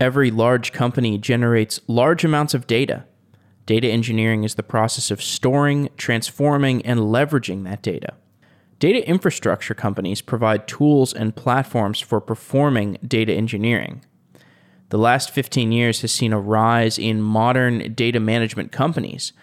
[0.00, 3.04] Every large company generates large amounts of data.
[3.66, 8.14] Data engineering is the process of storing, transforming, and leveraging that data.
[8.78, 14.02] Data infrastructure companies provide tools and platforms for performing data engineering.
[14.88, 19.34] The last 15 years has seen a rise in modern data management companies,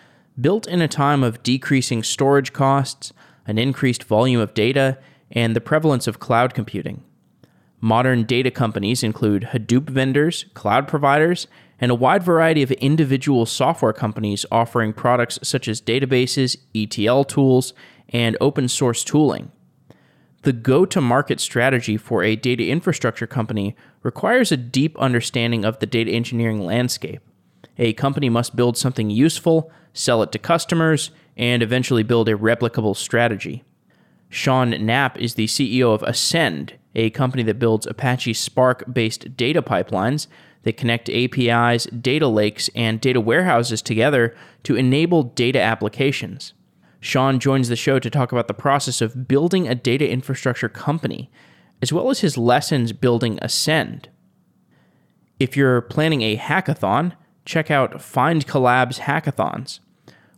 [0.41, 3.13] built in a time of decreasing storage costs,
[3.45, 4.97] an increased volume of data,
[5.29, 7.03] and the prevalence of cloud computing.
[7.79, 11.47] Modern data companies include Hadoop vendors, cloud providers,
[11.79, 17.73] and a wide variety of individual software companies offering products such as databases, ETL tools,
[18.09, 19.51] and open source tooling.
[20.41, 25.79] The go to market strategy for a data infrastructure company requires a deep understanding of
[25.79, 27.21] the data engineering landscape.
[27.77, 32.95] A company must build something useful, sell it to customers, and eventually build a replicable
[32.95, 33.63] strategy.
[34.29, 39.61] Sean Knapp is the CEO of Ascend, a company that builds Apache Spark based data
[39.61, 40.27] pipelines
[40.63, 46.53] that connect APIs, data lakes, and data warehouses together to enable data applications.
[46.99, 51.31] Sean joins the show to talk about the process of building a data infrastructure company,
[51.81, 54.09] as well as his lessons building Ascend.
[55.39, 57.13] If you're planning a hackathon,
[57.45, 59.79] check out FindCollabs hackathons.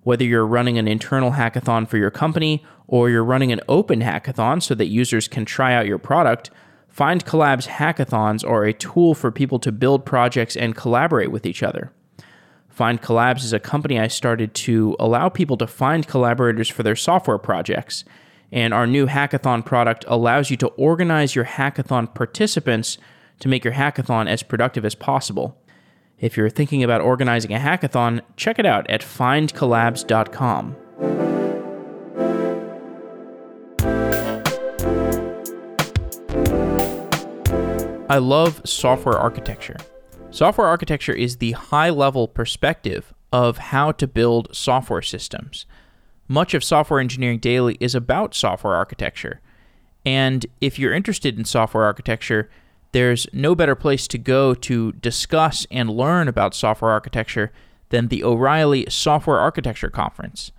[0.04, 4.62] Whether you're running an internal hackathon for your company or you're running an open hackathon
[4.62, 6.50] so that users can try out your product,
[6.94, 11.94] FindCollabs hackathons are a tool for people to build projects and collaborate with each other.
[12.76, 17.38] FindCollabs is a company I started to allow people to find collaborators for their software
[17.38, 18.04] projects.
[18.52, 22.98] And our new hackathon product allows you to organize your hackathon participants
[23.40, 25.62] to make your hackathon as productive as possible.
[26.20, 31.29] If you're thinking about organizing a hackathon, check it out at findcollabs.com.
[38.10, 39.78] I love software architecture.
[40.32, 45.68] Software architecture is the high level perspective of how to build software systems.
[46.28, 49.42] Much of Software Engineering Daily is about software architecture.
[50.04, 52.50] And if you're interested in software architecture,
[52.94, 57.52] there's no better place to go to discuss and learn about software architecture
[57.90, 60.52] than the O'Reilly Software Architecture Conference,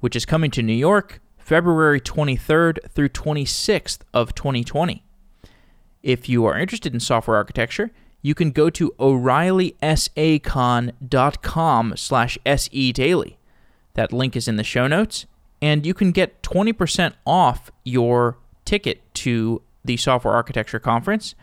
[0.00, 5.04] which is coming to New York February 23rd through 26th of 2020.
[6.02, 7.90] If you are interested in software architecture,
[8.22, 13.36] you can go to o'reillysacon.com slash sedaily.
[13.94, 15.26] That link is in the show notes,
[15.60, 21.34] and you can get 20% off your ticket to the Software Architecture Conference.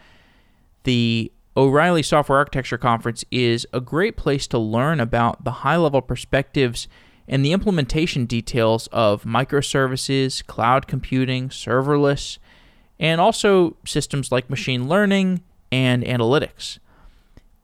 [0.84, 6.02] The O'Reilly Software Architecture Conference is a great place to learn about the high level
[6.02, 6.88] perspectives
[7.28, 12.38] and the implementation details of microservices, cloud computing, serverless,
[13.00, 15.42] and also systems like machine learning
[15.72, 16.80] and analytics.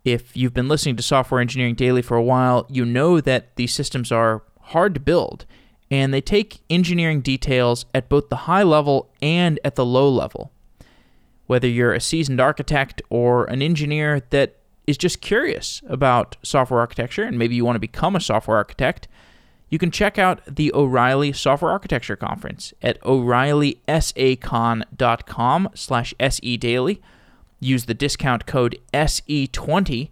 [0.03, 3.73] If you've been listening to Software Engineering Daily for a while, you know that these
[3.73, 5.45] systems are hard to build
[5.91, 10.51] and they take engineering details at both the high level and at the low level.
[11.47, 14.55] Whether you're a seasoned architect or an engineer that
[14.87, 19.07] is just curious about software architecture and maybe you want to become a software architect,
[19.71, 26.99] you can check out the O'Reilly Software Architecture Conference at o'reillysacon.com slash sedaily
[27.61, 30.09] use the discount code SE20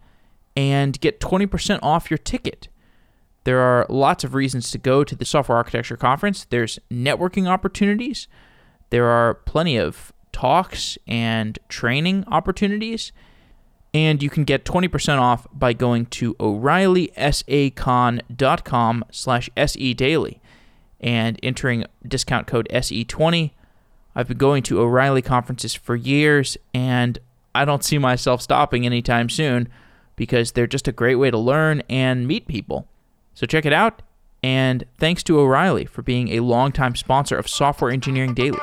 [0.56, 2.70] and get 20% off your ticket.
[3.44, 6.46] There are lots of reasons to go to the Software Architecture Conference.
[6.50, 8.30] There's networking opportunities,
[8.92, 13.12] there are plenty of talks and training opportunities,
[13.94, 20.40] and you can get 20% off by going to o'reillysacon.com slash sedaily
[21.00, 23.52] and entering discount code SE20.
[24.16, 27.20] I've been going to O'Reilly conferences for years, and
[27.56, 29.70] I don't see myself stopping anytime soon
[30.16, 32.88] because they're just a great way to learn and meet people.
[33.34, 34.02] So check it out.
[34.42, 38.60] And thanks to O'Reilly for being a longtime sponsor of Software Engineering Daily.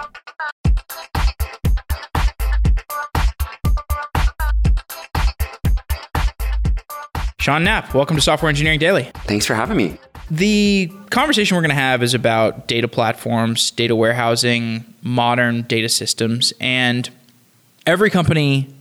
[7.47, 9.05] Sean Knapp, welcome to Software Engineering Daily.
[9.19, 9.97] Thanks for having me.
[10.33, 16.53] The conversation we're going to have is about data platforms, data warehousing, modern data systems,
[16.61, 17.09] and
[17.87, 18.75] every company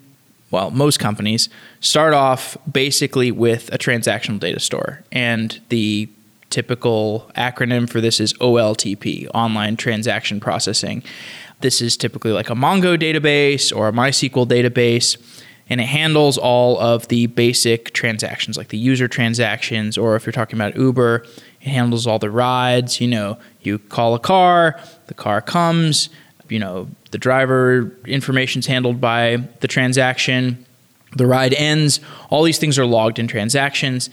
[0.50, 1.47] well, most companies
[1.79, 5.03] start off basically with a transactional data store.
[5.12, 6.09] And the
[6.50, 11.03] typical acronym for this is OLTP, Online Transaction Processing.
[11.62, 15.17] This is typically like a Mongo database or a MySQL database,
[15.69, 20.33] and it handles all of the basic transactions, like the user transactions, or if you're
[20.33, 21.25] talking about Uber,
[21.62, 23.01] it handles all the rides.
[23.01, 26.09] You know, you call a car, the car comes,
[26.50, 30.65] you know, the driver information is handled by the transaction.
[31.15, 34.09] the ride ends, all these things are logged in transactions.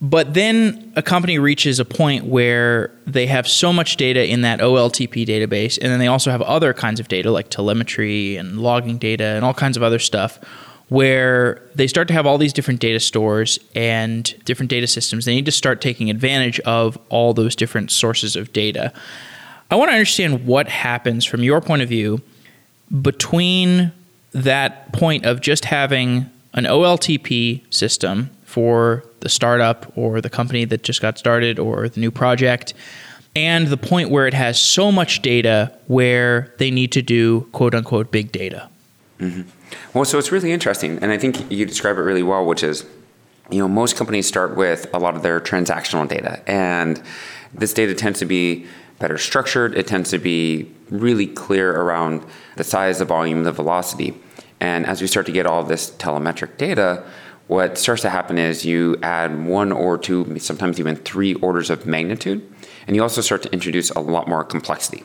[0.00, 4.58] But then a company reaches a point where they have so much data in that
[4.58, 8.98] OLTP database, and then they also have other kinds of data like telemetry and logging
[8.98, 10.40] data and all kinds of other stuff
[10.88, 15.24] where they start to have all these different data stores and different data systems.
[15.24, 18.92] They need to start taking advantage of all those different sources of data.
[19.70, 22.20] I want to understand what happens from your point of view
[23.00, 23.92] between
[24.32, 30.82] that point of just having an OLTP system for the startup or the company that
[30.82, 32.74] just got started or the new project
[33.34, 37.74] and the point where it has so much data where they need to do quote
[37.74, 38.68] unquote big data.
[39.24, 39.98] Mm-hmm.
[39.98, 42.84] Well, so it's really interesting, and I think you describe it really well, which is,
[43.50, 47.02] you know, most companies start with a lot of their transactional data, and
[47.52, 48.66] this data tends to be
[48.98, 49.76] better structured.
[49.76, 52.24] It tends to be really clear around
[52.56, 54.14] the size, the volume, the velocity.
[54.60, 57.04] And as we start to get all this telemetric data,
[57.46, 61.86] what starts to happen is you add one or two, sometimes even three orders of
[61.86, 62.40] magnitude,
[62.86, 65.04] and you also start to introduce a lot more complexity.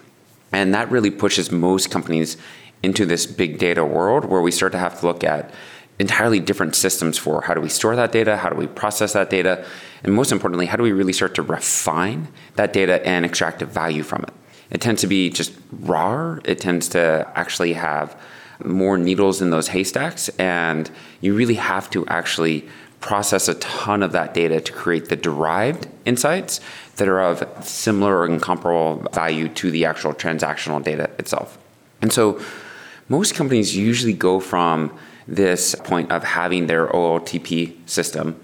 [0.51, 2.37] And that really pushes most companies
[2.83, 5.51] into this big data world where we start to have to look at
[5.99, 9.29] entirely different systems for how do we store that data, how do we process that
[9.29, 9.65] data,
[10.03, 14.03] and most importantly, how do we really start to refine that data and extract value
[14.03, 14.33] from it.
[14.71, 18.19] It tends to be just raw, it tends to actually have
[18.63, 20.89] more needles in those haystacks, and
[21.21, 22.67] you really have to actually
[23.01, 26.59] process a ton of that data to create the derived insights
[26.97, 31.57] that are of similar or incomparable value to the actual transactional data itself.
[32.01, 32.41] And so
[33.09, 34.97] most companies usually go from
[35.27, 38.39] this point of having their OLTP system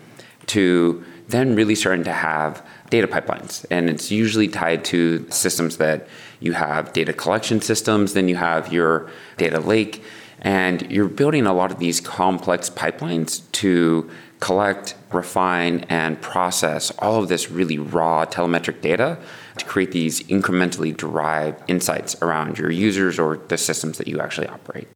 [0.48, 3.66] to then really starting to have data pipelines.
[3.72, 6.08] And it's usually tied to systems that
[6.40, 10.04] you have data collection systems, then you have your data lake,
[10.42, 14.10] and you're building a lot of these complex pipelines to
[14.40, 19.18] collect, refine, and process all of this really raw telemetric data
[19.58, 24.48] to create these incrementally derived insights around your users or the systems that you actually
[24.48, 24.88] operate.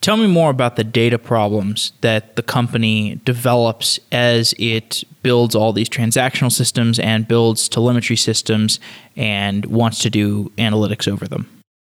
[0.00, 5.74] Tell me more about the data problems that the company develops as it builds all
[5.74, 8.80] these transactional systems and builds telemetry systems
[9.14, 11.50] and wants to do analytics over them.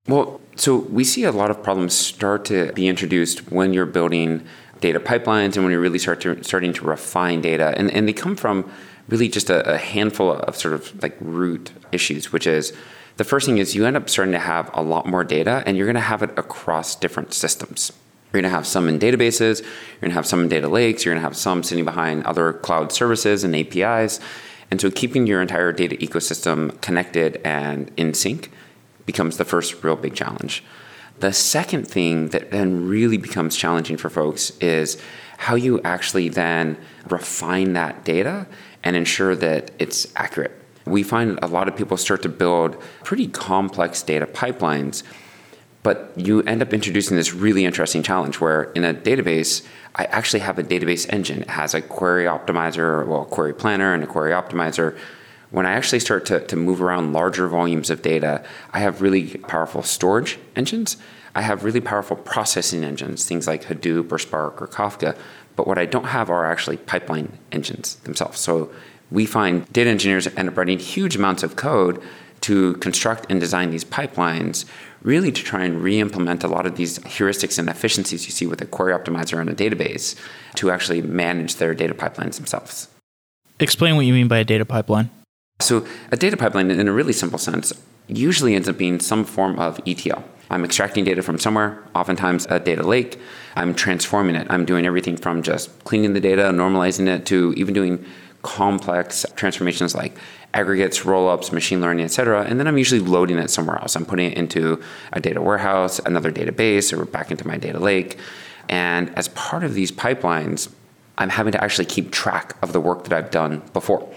[0.08, 4.44] Well, so we see a lot of problems start to be introduced when you're building
[4.82, 7.74] data pipelines and when you really start to starting to refine data.
[7.78, 8.70] And, and they come from
[9.08, 12.74] really just a, a handful of sort of like root issues which is
[13.18, 15.78] the first thing is you end up starting to have a lot more data and
[15.78, 17.92] you're going to have it across different systems.
[18.26, 21.06] You're going to have some in databases you're going to have some in data lakes
[21.06, 24.20] you're going to have some sitting behind other cloud services and apis
[24.72, 28.50] and so keeping your entire data ecosystem connected and in sync
[29.06, 30.64] becomes the first real big challenge
[31.22, 35.02] the second thing that then really becomes challenging for folks is
[35.38, 36.78] how you actually then
[37.10, 38.48] refine that data
[38.84, 40.52] and ensure that it's accurate.
[40.86, 45.04] We find a lot of people start to build pretty complex data pipelines,
[45.84, 49.66] but you end up introducing this really interesting challenge where in a database,
[49.96, 51.44] I actually have a database engine.
[51.44, 54.98] It has a query optimizer, well, a query planner and a query optimizer
[55.52, 58.44] when I actually start to, to move around larger volumes of data,
[58.74, 60.98] I have really powerful storage engines.
[61.36, 65.16] I have really powerful processing engines, things like Hadoop or Spark or Kafka.
[65.56, 68.40] But what I don't have are actually pipeline engines themselves.
[68.40, 68.72] So
[69.12, 72.02] we find data engineers end up writing huge amounts of code
[72.42, 74.66] to construct and design these pipelines,
[75.04, 78.48] really to try and re implement a lot of these heuristics and efficiencies you see
[78.48, 80.16] with a query optimizer in a database
[80.56, 82.88] to actually manage their data pipelines themselves.
[83.60, 85.12] Explain what you mean by a data pipeline.
[85.62, 87.74] So, a data pipeline, in a really simple sense,
[88.08, 90.24] usually ends up being some form of ETL.
[90.50, 93.20] I'm extracting data from somewhere, oftentimes a data lake.
[93.56, 94.48] I'm transforming it.
[94.50, 98.06] I'm doing everything from just cleaning the data, normalizing it, to even doing
[98.42, 100.18] complex transformations like
[100.54, 102.44] aggregates, rollups, machine learning, et cetera.
[102.44, 103.96] And then I'm usually loading it somewhere else.
[103.96, 104.82] I'm putting it into
[105.14, 108.18] a data warehouse, another database, or back into my data lake.
[108.68, 110.70] And as part of these pipelines,
[111.18, 114.12] I'm having to actually keep track of the work that I've done before.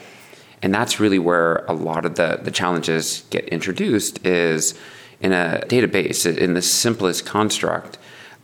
[0.64, 4.75] And that's really where a lot of the, the challenges get introduced is
[5.21, 7.99] in a database, in the simplest construct,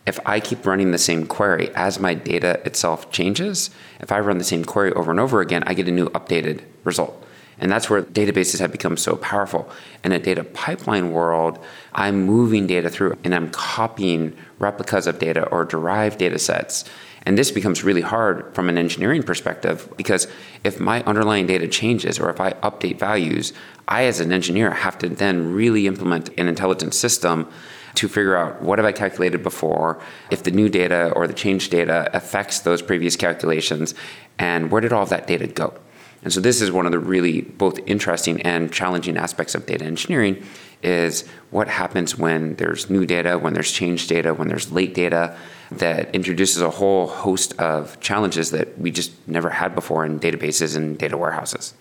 [0.06, 4.36] if I keep running the same query as my data itself changes, if I run
[4.36, 7.24] the same query over and over again, I get a new updated result.
[7.58, 9.70] And that's where databases have become so powerful.
[10.04, 11.58] In a data pipeline world,
[11.94, 16.84] I'm moving data through and I'm copying replicas of data or derived data sets
[17.24, 20.26] and this becomes really hard from an engineering perspective because
[20.64, 23.52] if my underlying data changes or if I update values,
[23.88, 27.48] I as an engineer have to then really implement an intelligent system
[27.96, 30.00] to figure out what have I calculated before,
[30.30, 33.94] if the new data or the changed data affects those previous calculations,
[34.38, 35.74] and where did all of that data go.
[36.22, 39.84] And so this is one of the really both interesting and challenging aspects of data
[39.84, 40.44] engineering
[40.82, 45.36] is what happens when there's new data, when there's changed data, when there's late data
[45.70, 50.76] that introduces a whole host of challenges that we just never had before in databases
[50.76, 51.74] and data warehouses.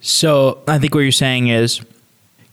[0.00, 1.80] So I think what you're saying is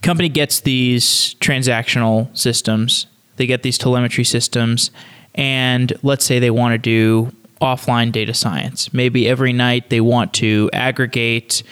[0.01, 4.91] company gets these transactional systems, they get these telemetry systems,
[5.35, 8.93] and let's say they want to do offline data science.
[8.93, 11.63] Maybe every night they want to aggregate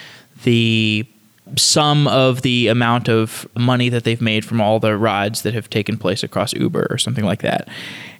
[0.43, 1.05] the
[1.57, 5.69] sum of the amount of money that they've made from all the rides that have
[5.69, 7.67] taken place across Uber or something like that.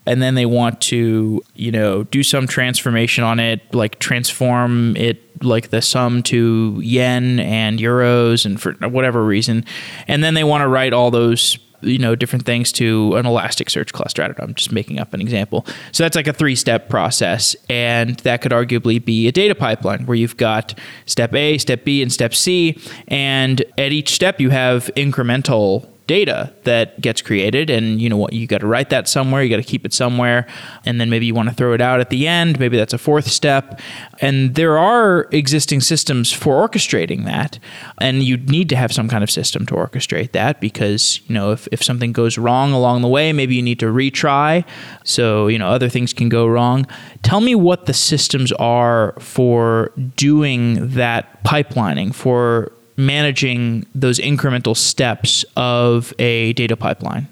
[0.06, 5.44] And then they want to, you know, do some transformation on it, like transform it
[5.44, 9.66] like the sum to yen and euros and for whatever reason.
[10.08, 13.92] And then they want to write all those you know different things to an Elasticsearch
[13.92, 14.24] cluster.
[14.24, 14.46] I don't know.
[14.46, 15.66] I'm just making up an example.
[15.92, 20.06] So that's like a three step process, and that could arguably be a data pipeline
[20.06, 24.50] where you've got step A, step B, and step C, and at each step you
[24.50, 29.08] have incremental data that gets created and you know what you got to write that
[29.08, 30.46] somewhere you got to keep it somewhere
[30.86, 32.98] and then maybe you want to throw it out at the end maybe that's a
[32.98, 33.80] fourth step.
[34.22, 37.60] And there are existing systems for orchestrating that
[38.00, 41.52] and you need to have some kind of system to orchestrate that because you know
[41.52, 44.66] if, if something goes wrong along the way maybe you need to retry.
[45.04, 46.88] So you know other things can go wrong.
[47.24, 55.46] Tell me what the systems are for doing that pipelining for managing those incremental steps
[55.56, 57.28] of a data pipeline?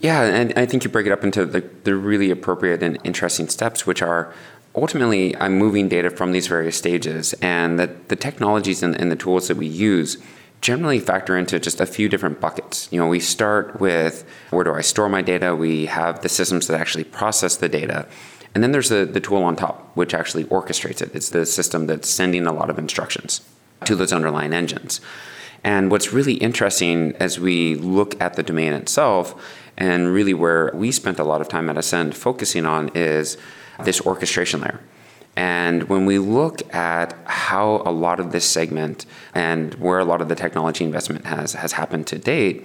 [0.00, 3.48] Yeah, and I think you break it up into the, the really appropriate and interesting
[3.48, 4.34] steps, which are
[4.74, 9.16] ultimately I'm moving data from these various stages, and that the technologies and, and the
[9.16, 10.18] tools that we use
[10.60, 12.88] generally factor into just a few different buckets.
[12.90, 15.54] You know, we start with where do I store my data?
[15.54, 18.06] We have the systems that actually process the data.
[18.54, 21.14] And then there's the, the tool on top, which actually orchestrates it.
[21.14, 23.42] It's the system that's sending a lot of instructions
[23.86, 25.00] to those underlying engines.
[25.62, 29.34] And what's really interesting as we look at the domain itself,
[29.76, 33.36] and really where we spent a lot of time at Ascend focusing on is
[33.82, 34.80] this orchestration layer.
[35.36, 40.20] And when we look at how a lot of this segment and where a lot
[40.20, 42.64] of the technology investment has, has happened to date,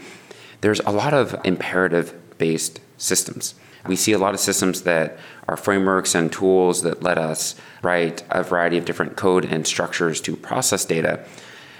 [0.61, 3.55] there's a lot of imperative based systems.
[3.87, 5.17] We see a lot of systems that
[5.47, 10.21] are frameworks and tools that let us write a variety of different code and structures
[10.21, 11.25] to process data.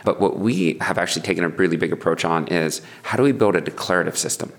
[0.06, 3.32] But what we have actually taken a really big approach on is how do we
[3.32, 4.54] build a declarative system?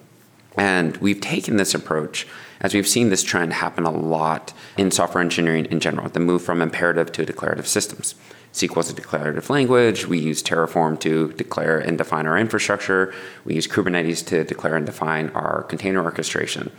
[0.56, 2.26] And we've taken this approach
[2.60, 6.42] as we've seen this trend happen a lot in software engineering in general, the move
[6.42, 8.14] from imperative to declarative systems.
[8.52, 10.06] SQL is a declarative language.
[10.06, 13.14] We use Terraform to declare and define our infrastructure.
[13.44, 16.72] We use Kubernetes to declare and define our container orchestration.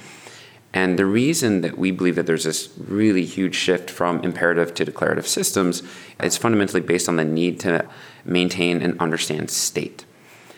[0.74, 4.86] And the reason that we believe that there's this really huge shift from imperative to
[4.86, 5.84] declarative systems
[6.22, 7.86] is fundamentally based on the need to
[8.24, 10.06] maintain and understand state.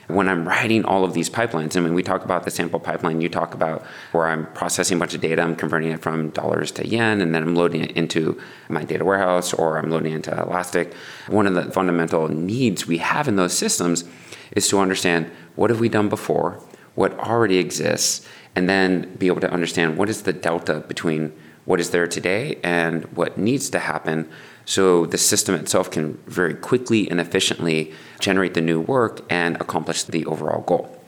[0.08, 3.22] When I'm writing all of these pipelines, and when we talk about the sample pipeline,
[3.22, 6.72] you talk about where I'm processing a bunch of data, I'm converting it from dollars
[6.72, 10.18] to yen, and then I'm loading it into my data warehouse or I'm loading it
[10.18, 10.94] into Elastic.
[11.30, 14.04] One of the fundamental needs we have in those systems
[14.52, 16.62] is to understand what have we done before,
[16.96, 21.34] what already exists, and then be able to understand what is the delta between
[21.66, 24.30] what is there today and what needs to happen
[24.66, 30.04] so the system itself can very quickly and efficiently generate the new work and accomplish
[30.04, 31.00] the overall goal.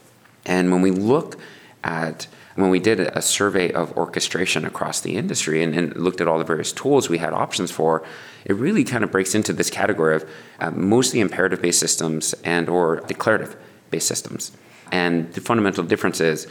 [0.46, 1.38] And when we look
[1.84, 6.28] at when we did a survey of orchestration across the industry and, and, looked at
[6.28, 8.02] all the various tools we had options for,
[8.46, 10.30] it really kind of breaks into this category of
[10.62, 14.54] uh, mostly imperative-based systems and or declarative-based systems.
[14.90, 16.48] And the fundamental difference is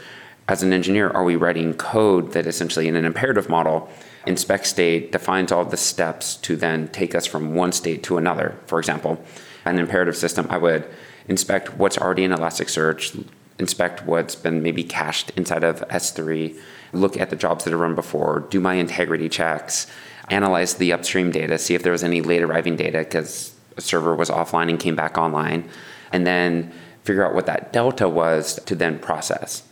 [0.47, 3.89] as an engineer, are we writing code that essentially in an imperative model
[4.27, 8.55] inspects state, defines all the steps to then take us from one state to another?
[8.67, 9.23] For example,
[9.65, 10.85] an imperative system, I would
[11.27, 16.55] inspect what's already in Elasticsearch, inspect what's been maybe cached inside of S3,
[16.93, 19.87] look at the jobs that have run before, do my integrity checks,
[20.29, 24.15] analyze the upstream data, see if there was any late arriving data because a server
[24.15, 25.67] was offline and came back online,
[26.11, 26.71] and then
[27.03, 29.63] figure out what that delta was to then process.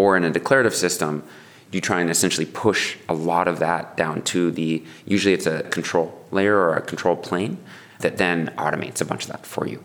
[0.00, 1.22] Or in a declarative system,
[1.72, 5.62] you try and essentially push a lot of that down to the usually it's a
[5.64, 7.58] control layer or a control plane
[7.98, 9.84] that then automates a bunch of that for you.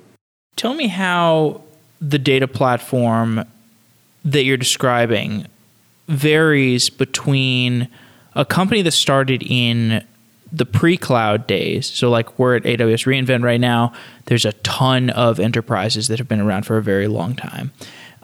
[0.55, 1.61] Tell me how
[1.99, 3.43] the data platform
[4.23, 5.47] that you're describing
[6.07, 7.89] varies between
[8.35, 10.01] a company that started in
[10.49, 11.87] the pre-cloud days.
[11.87, 13.91] So like we're at AWS reInvent right now,
[14.27, 17.73] there's a ton of enterprises that have been around for a very long time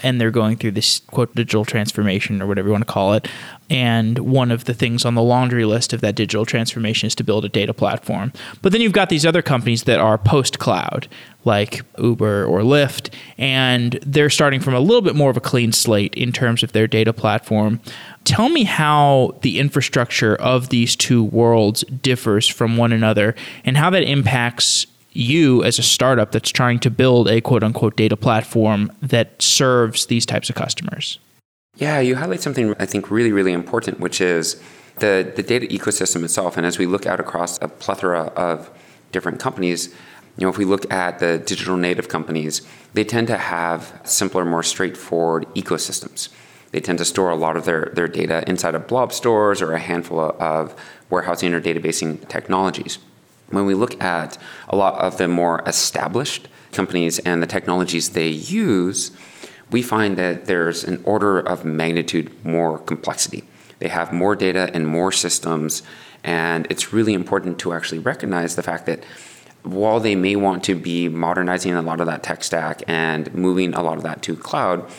[0.04, 3.28] and they're going through this quote digital transformation or whatever you want to call it.
[3.70, 7.24] And one of the things on the laundry list of that digital transformation is to
[7.24, 8.34] build a data platform.
[8.62, 11.08] But then you've got these other companies that are post cloud,
[11.46, 15.72] like Uber or Lyft, and they're starting from a little bit more of a clean
[15.72, 17.80] slate in terms of their data platform.
[18.26, 23.90] Tell me how the infrastructure of these two worlds differs from one another and how
[23.92, 28.92] that impacts you as a startup that's trying to build a quote unquote data platform
[29.02, 31.20] that serves these types of customers?
[31.76, 34.62] Yeah, you highlight something I think really, really important, which is
[35.00, 36.58] the, the data ecosystem itself.
[36.58, 38.70] And as we look out across a plethora of
[39.12, 39.88] different companies,
[40.38, 42.62] you know, if we look at the digital native companies,
[42.94, 46.30] they tend to have simpler, more straightforward ecosystems.
[46.72, 49.74] They tend to store a lot of their, their data inside of blob stores or
[49.74, 50.74] a handful of
[51.10, 52.98] warehousing or databasing technologies.
[53.52, 58.30] When we look at a lot of the more established companies and the technologies they
[58.30, 59.12] use,
[59.70, 63.44] we find that there's an order of magnitude more complexity.
[63.80, 65.84] They have more data and more systems,
[66.24, 69.04] and it's really important to actually recognize the fact that
[69.64, 73.74] while they may want to be modernizing a lot of that tech stack and moving
[73.74, 74.90] a lot of that to cloud,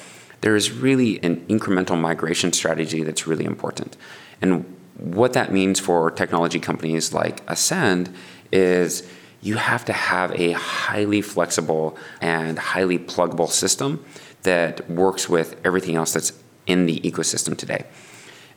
[0.41, 3.97] there is really an incremental migration strategy that's really important.
[4.41, 4.65] And
[4.97, 8.15] what that means for technology companies like Ascend
[8.53, 9.03] is
[9.41, 14.05] you have to have a highly flexible and highly pluggable system
[14.43, 16.33] that works with everything else that's
[16.67, 17.85] in the ecosystem today.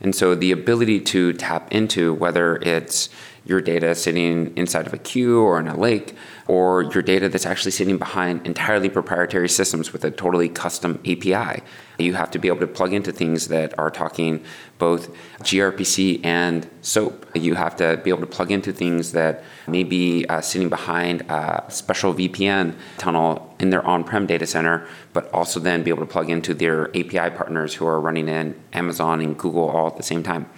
[0.00, 3.08] And so the ability to tap into whether it's
[3.44, 6.14] your data sitting inside of a queue or in a lake,
[6.48, 11.62] or your data that's actually sitting behind entirely proprietary systems with a totally custom API.
[11.98, 14.44] You have to be able to plug into things that are talking
[14.78, 17.26] both gRPC and SOAP.
[17.34, 21.22] You have to be able to plug into things that may be uh, sitting behind
[21.22, 26.06] a special VPN tunnel in their on prem data center, but also then be able
[26.06, 29.96] to plug into their API partners who are running in Amazon and Google all at
[29.96, 30.48] the same time.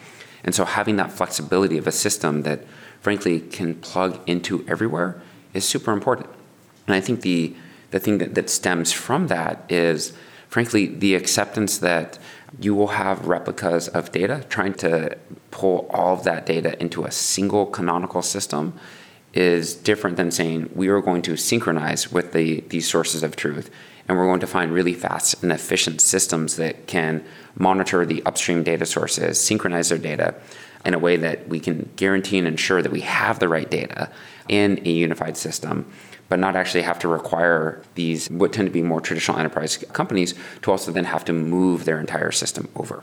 [0.45, 2.64] And so having that flexibility of a system that
[3.00, 5.23] frankly can plug into everywhere
[5.59, 6.29] is super important.
[6.87, 7.55] And I think the
[7.91, 10.12] the thing that, that stems from that is
[10.49, 12.18] frankly the acceptance that
[12.61, 15.16] you will have replicas of data trying to
[15.51, 18.75] pull all of that data into a single canonical system
[19.33, 23.71] is different than saying we are going to synchronize with the these sources of truth
[24.07, 27.23] and we're going to find really fast and efficient systems that can
[27.55, 30.35] monitor the upstream data sources, synchronize their data
[30.87, 34.11] in a way that we can guarantee and ensure that we have the right data
[34.49, 35.87] in a unified system,
[36.29, 40.35] but not actually have to require these, what tend to be more traditional enterprise companies,
[40.63, 43.03] to also then have to move their entire system over.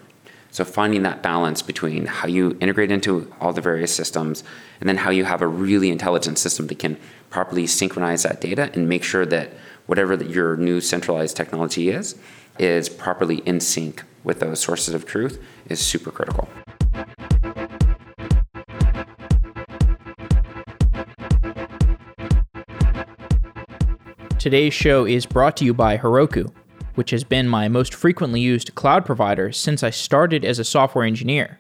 [0.52, 4.44] So finding that balance between how you integrate into all the various systems
[4.80, 6.98] and then how you have a really intelligent system that can
[7.30, 9.52] properly synchronize that data and make sure that
[9.86, 12.16] whatever your new centralized technology is,
[12.58, 16.48] is properly in sync with those sources of truth is super critical.
[24.46, 26.54] Today's show is brought to you by Heroku,
[26.94, 31.04] which has been my most frequently used cloud provider since I started as a software
[31.04, 31.60] engineer.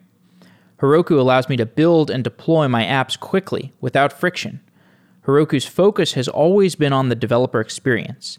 [0.77, 4.61] Heroku allows me to build and deploy my apps quickly without friction.
[5.25, 8.37] Heroku's focus has always been on the developer experience,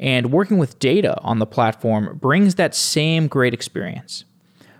[0.00, 4.24] and working with data on the platform brings that same great experience.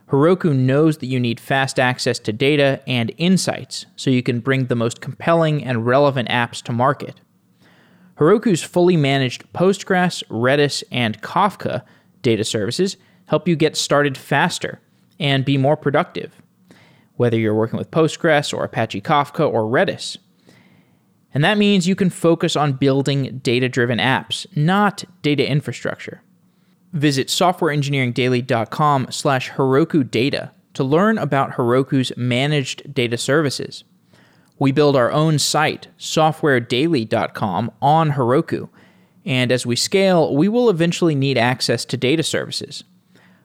[0.09, 4.67] Heroku knows that you need fast access to data and insights so you can bring
[4.67, 7.21] the most compelling and relevant apps to market.
[8.19, 11.83] Heroku's fully managed Postgres, Redis, and Kafka
[12.23, 12.97] data services
[13.27, 14.81] help you get started faster
[15.19, 16.43] and be more productive,
[17.17, 20.17] whether you're working with Postgres or Apache Kafka or Redis.
[21.33, 26.23] And that means you can focus on building data driven apps, not data infrastructure.
[26.93, 33.83] Visit softwareengineeringdaily.com slash Heroku data to learn about Heroku's managed data services.
[34.59, 38.69] We build our own site, softwaredaily.com, on Heroku,
[39.25, 42.85] and as we scale, we will eventually need access to data services.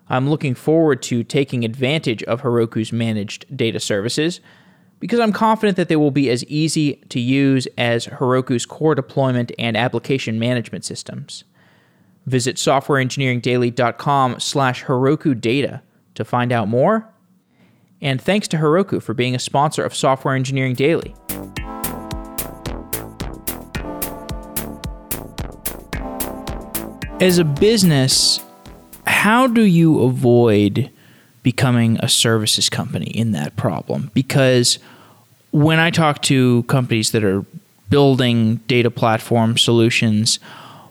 [0.09, 4.41] I'm looking forward to taking advantage of Heroku's managed data services
[4.99, 9.51] because I'm confident that they will be as easy to use as Heroku's core deployment
[9.57, 11.43] and application management systems.
[12.25, 15.81] Visit softwareengineeringdaily.com slash Heroku data
[16.15, 17.08] to find out more.
[18.01, 21.13] And thanks to Heroku for being a sponsor of Software Engineering Daily.
[27.21, 28.39] As a business,
[29.05, 30.89] how do you avoid
[31.43, 34.79] becoming a services company in that problem because
[35.51, 37.43] when I talk to companies that are
[37.89, 40.39] building data platform solutions,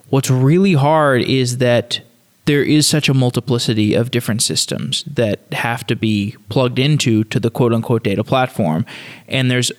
[0.09, 2.01] what's really hard is that
[2.49, 7.39] there is such a multiplicity of different systems that have to be plugged into to
[7.39, 8.87] the quote unquote data platform.
[9.27, 9.71] And there's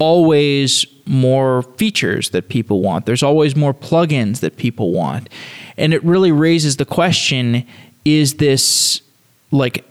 [0.00, 3.04] always more features that people want.
[3.04, 5.28] There's always more plugins that people want.
[5.76, 7.66] And it really raises the question
[8.06, 9.02] is this
[9.50, 9.84] like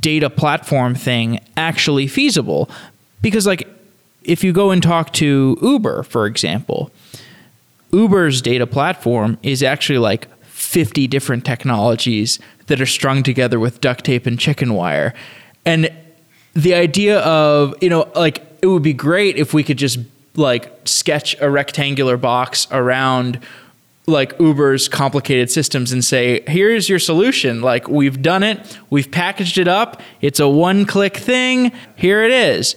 [0.00, 2.68] data platform thing actually feasible?
[3.22, 3.68] Because like
[4.24, 6.90] if you go and talk to Uber for example
[7.92, 10.26] Uber's data platform is actually like
[10.68, 15.14] 50 different technologies that are strung together with duct tape and chicken wire.
[15.64, 15.90] And
[16.52, 19.98] the idea of, you know, like it would be great if we could just
[20.36, 23.40] like sketch a rectangular box around
[24.04, 27.62] like Uber's complicated systems and say, here's your solution.
[27.62, 32.30] Like we've done it, we've packaged it up, it's a one click thing, here it
[32.30, 32.76] is.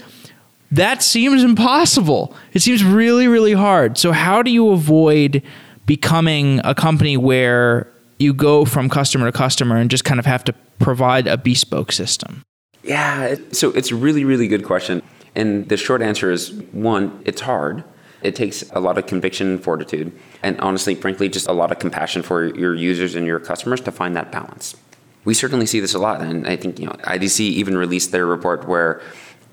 [0.71, 2.33] That seems impossible.
[2.53, 3.97] It seems really, really hard.
[3.97, 5.43] So, how do you avoid
[5.91, 7.85] becoming a company where
[8.17, 11.91] you go from customer to customer and just kind of have to provide a bespoke
[11.91, 12.43] system?
[12.81, 15.03] Yeah, so it's a really, really good question.
[15.35, 17.83] And the short answer is one, it's hard.
[18.21, 21.79] It takes a lot of conviction and fortitude, and honestly, frankly, just a lot of
[21.79, 24.77] compassion for your users and your customers to find that balance.
[25.25, 28.25] We certainly see this a lot, and I think you know IDC even released their
[28.25, 29.01] report where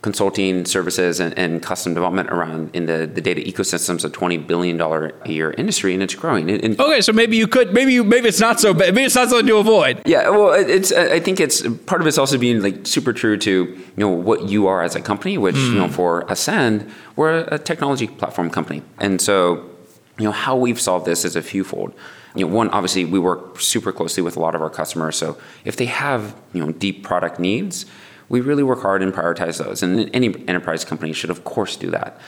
[0.01, 4.77] consulting services and, and, custom development around in the, the data ecosystems a twenty billion
[4.77, 6.49] dollar a year industry, and it's growing.
[6.51, 8.95] And, and okay, so maybe you could, maybe you, maybe it's not so bad.
[8.95, 10.01] Maybe it's not something to avoid.
[10.07, 10.93] Yeah, well, it's.
[10.93, 14.49] I think it's part of it's also being like super true to you know what
[14.49, 15.73] you are as a company, which mm.
[15.73, 15.93] you know hmm.
[15.93, 19.69] for Ascend, we're a technology platform company, and so
[20.19, 21.93] you know how we've solved this is a fewfold.
[22.37, 25.39] You know, one obviously we work super closely with a lot of our customers, so
[25.65, 27.85] if they have you know deep product needs
[28.29, 29.83] we really work hard and prioritize those.
[29.83, 32.21] And any enterprise company should, of course, do that.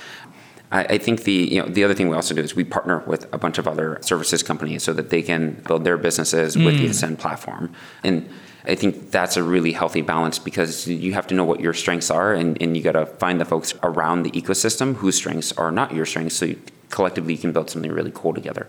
[0.73, 3.27] I, think the you know the other thing we also do is we partner with
[3.35, 6.65] a bunch of other services companies so that they can build their businesses mm.
[6.65, 6.91] with the mm.
[6.91, 7.75] Ascend platform.
[8.05, 8.31] And
[8.65, 12.11] I think that's a really healthy balance because you have to know what your strengths
[12.11, 15.73] are and, and you got to find the folks around the ecosystem whose strengths are
[15.73, 16.61] not your strengths so you,
[16.91, 18.69] collectively you can build something really cool together.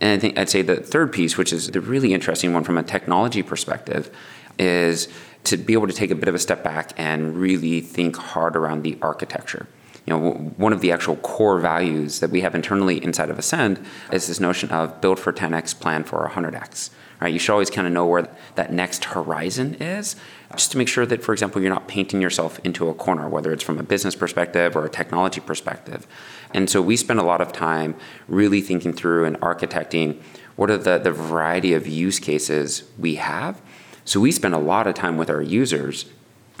[0.00, 2.76] And I think I'd say the third piece, which is the really interesting one from
[2.76, 4.14] a technology perspective,
[4.58, 5.08] is
[5.44, 8.56] to be able to take a bit of a step back and really think hard
[8.56, 9.66] around the architecture.
[10.06, 13.84] You know, one of the actual core values that we have internally inside of Ascend
[14.12, 16.90] is this notion of build for 10x, plan for 100x.
[17.20, 17.32] Right?
[17.32, 20.16] You should always kind of know where that next horizon is,
[20.52, 23.50] just to make sure that, for example, you're not painting yourself into a corner, whether
[23.52, 26.06] it's from a business perspective or a technology perspective.
[26.52, 27.94] And so we spend a lot of time
[28.28, 30.20] really thinking through and architecting
[30.56, 33.62] what are the, the variety of use cases we have
[34.04, 36.06] so we spend a lot of time with our users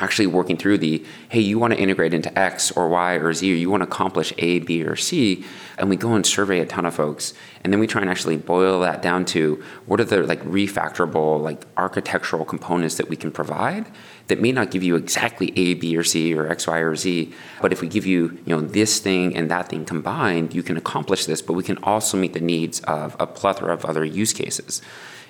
[0.00, 3.52] actually working through the hey, you want to integrate into X or Y or Z,
[3.52, 5.44] or you want to accomplish A, B, or C.
[5.78, 7.32] And we go and survey a ton of folks.
[7.62, 11.40] And then we try and actually boil that down to what are the like refactorable,
[11.40, 13.86] like architectural components that we can provide
[14.26, 17.32] that may not give you exactly A, B, or C, or X, Y, or Z.
[17.60, 20.76] But if we give you, you know, this thing and that thing combined, you can
[20.76, 24.32] accomplish this, but we can also meet the needs of a plethora of other use
[24.32, 24.82] cases.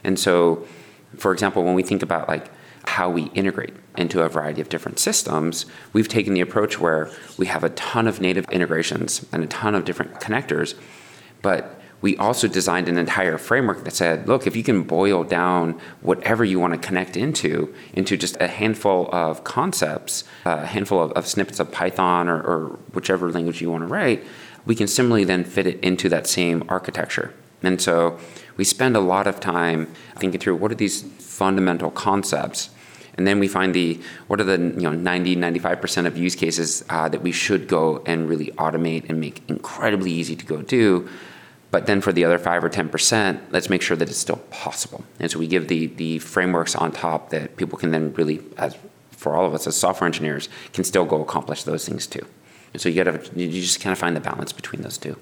[0.05, 0.67] And so
[1.17, 2.51] for example, when we think about like
[2.87, 7.47] how we integrate into a variety of different systems, we've taken the approach where we
[7.47, 10.75] have a ton of native integrations and a ton of different connectors,
[11.43, 15.81] but we also designed an entire framework that said, look, if you can boil down
[16.03, 21.13] whatever you want to connect into, into just a handful of concepts, a handful of,
[21.13, 24.23] of snippets of Python or, or whichever language you want to write,
[24.67, 27.33] we can similarly then fit it into that same architecture.
[27.63, 28.19] And so
[28.57, 32.71] we spend a lot of time thinking through what are these fundamental concepts
[33.17, 36.85] and then we find the what are the you know 90 95% of use cases
[36.91, 41.09] uh, that we should go and really automate and make incredibly easy to go do.
[41.71, 45.05] But then for the other 5 or 10% let's make sure that it's still possible.
[45.21, 48.77] And so we give the the frameworks on top that people can then really as
[49.11, 52.27] for all of us as software engineers can still go accomplish those things too.
[52.73, 55.17] And so you got to you just kind of find the balance between those two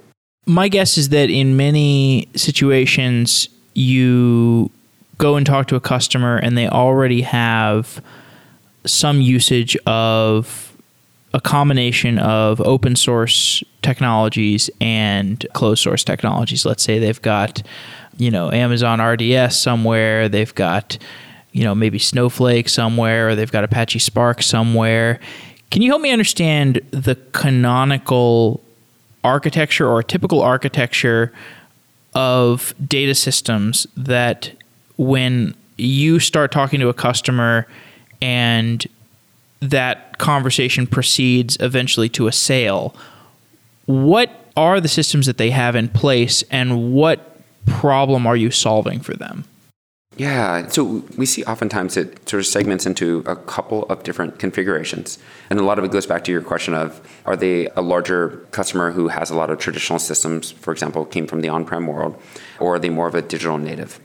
[0.47, 4.71] my guess is that in many situations, you
[5.19, 8.03] go and talk to a customer and they already have
[8.85, 10.77] some usage of
[11.35, 16.67] a combination of open source technologies and closed source technologies.
[16.67, 17.63] Let's say they've got,
[18.19, 20.99] you know, Amazon RDS somewhere, they've got,
[21.53, 25.21] you know, maybe Snowflake somewhere, or they've got Apache Spark somewhere.
[25.71, 28.63] Can you help me understand the canonical
[29.25, 31.33] architecture or a typical architecture
[32.15, 34.53] of data systems that
[34.97, 37.67] when you start talking to a customer
[38.21, 38.87] and
[39.61, 42.95] that conversation proceeds eventually to a sale,
[43.87, 49.01] what are the systems that they have in place and what problem are you solving
[49.01, 49.45] for them?
[50.17, 55.19] Yeah, so we see oftentimes it sort of segments into a couple of different configurations.
[55.49, 58.47] And a lot of it goes back to your question of are they a larger
[58.51, 61.87] customer who has a lot of traditional systems, for example, came from the on prem
[61.87, 62.21] world,
[62.61, 64.01] or are they more of a digital native?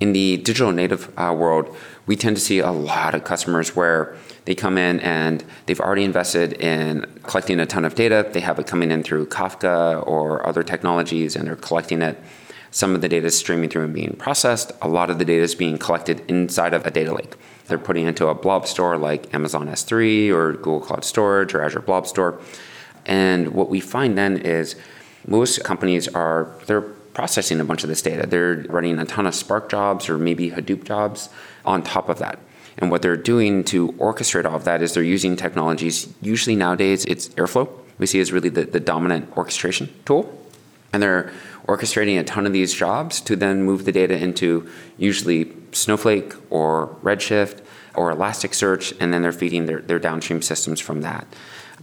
[0.00, 4.16] In the digital native uh, world, we tend to see a lot of customers where
[4.46, 8.28] they come in and they've already invested in collecting a ton of data.
[8.32, 12.18] They have it coming in through Kafka or other technologies, and they're collecting it
[12.72, 14.72] some of the data is streaming through and being processed.
[14.80, 17.36] A lot of the data is being collected inside of a data lake.
[17.66, 21.80] They're putting into a blob store like Amazon S3 or Google Cloud Storage or Azure
[21.80, 22.40] Blob Store.
[23.04, 24.74] And what we find then is
[25.26, 28.26] most companies are they're processing a bunch of this data.
[28.26, 31.28] They're running a ton of Spark jobs or maybe Hadoop jobs
[31.66, 32.38] on top of that.
[32.78, 36.12] And what they're doing to orchestrate all of that is they're using technologies.
[36.22, 37.68] Usually nowadays it's Airflow.
[37.98, 40.41] We see as really the, the dominant orchestration tool.
[40.92, 41.32] And they're
[41.66, 46.96] orchestrating a ton of these jobs to then move the data into usually Snowflake or
[47.02, 47.62] Redshift
[47.94, 51.26] or Elasticsearch, and then they're feeding their, their downstream systems from that.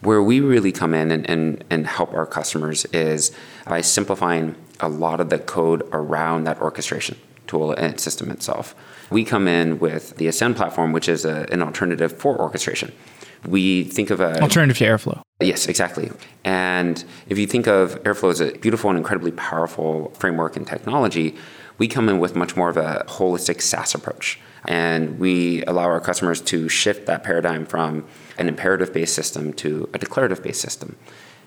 [0.02, 3.32] Where we really come in and, and, and help our customers is
[3.66, 7.18] by simplifying a lot of the code around that orchestration
[7.48, 8.76] tool and system itself.
[9.10, 12.94] We come in with the Ascend platform, which is a, an alternative for orchestration.
[13.46, 15.22] We think of a alternative to Airflow.
[15.40, 16.12] Yes, exactly.
[16.44, 21.36] And if you think of Airflow as a beautiful and incredibly powerful framework and technology,
[21.78, 24.40] we come in with much more of a holistic SaaS approach.
[24.66, 28.06] And we allow our customers to shift that paradigm from
[28.38, 30.98] an imperative based system to a declarative based system.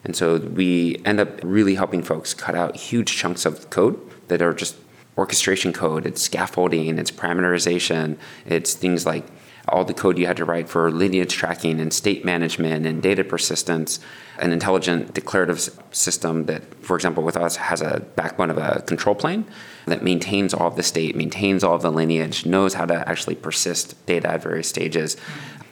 [0.05, 4.43] And so we end up really helping folks cut out huge chunks of code that
[4.43, 4.77] are just
[5.17, 9.27] orchestration code, it's scaffolding, it's parameterization, it's things like
[9.73, 13.25] all the code you had to write for lineage tracking and state management and data
[13.25, 13.99] persistence,
[14.39, 15.59] an intelligent declarative
[15.91, 19.47] system that, for example, with us has a backbone of a control plane
[19.87, 23.35] that maintains all of the state, maintains all of the lineage, knows how to actually
[23.35, 25.17] persist data at various stages.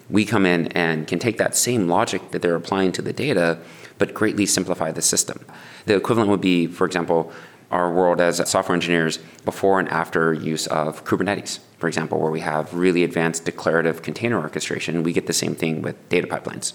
[0.08, 3.58] We come in and can take that same logic that they're applying to the data,
[3.98, 5.44] but greatly simplify the system.
[5.84, 7.32] The equivalent would be, for example,
[7.70, 12.40] our world as software engineers before and after use of Kubernetes, for example, where we
[12.40, 15.02] have really advanced declarative container orchestration.
[15.02, 16.72] We get the same thing with data pipelines.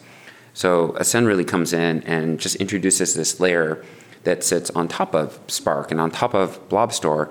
[0.53, 3.83] So Ascend really comes in and just introduces this layer
[4.23, 7.29] that sits on top of Spark and on top of Blob Store.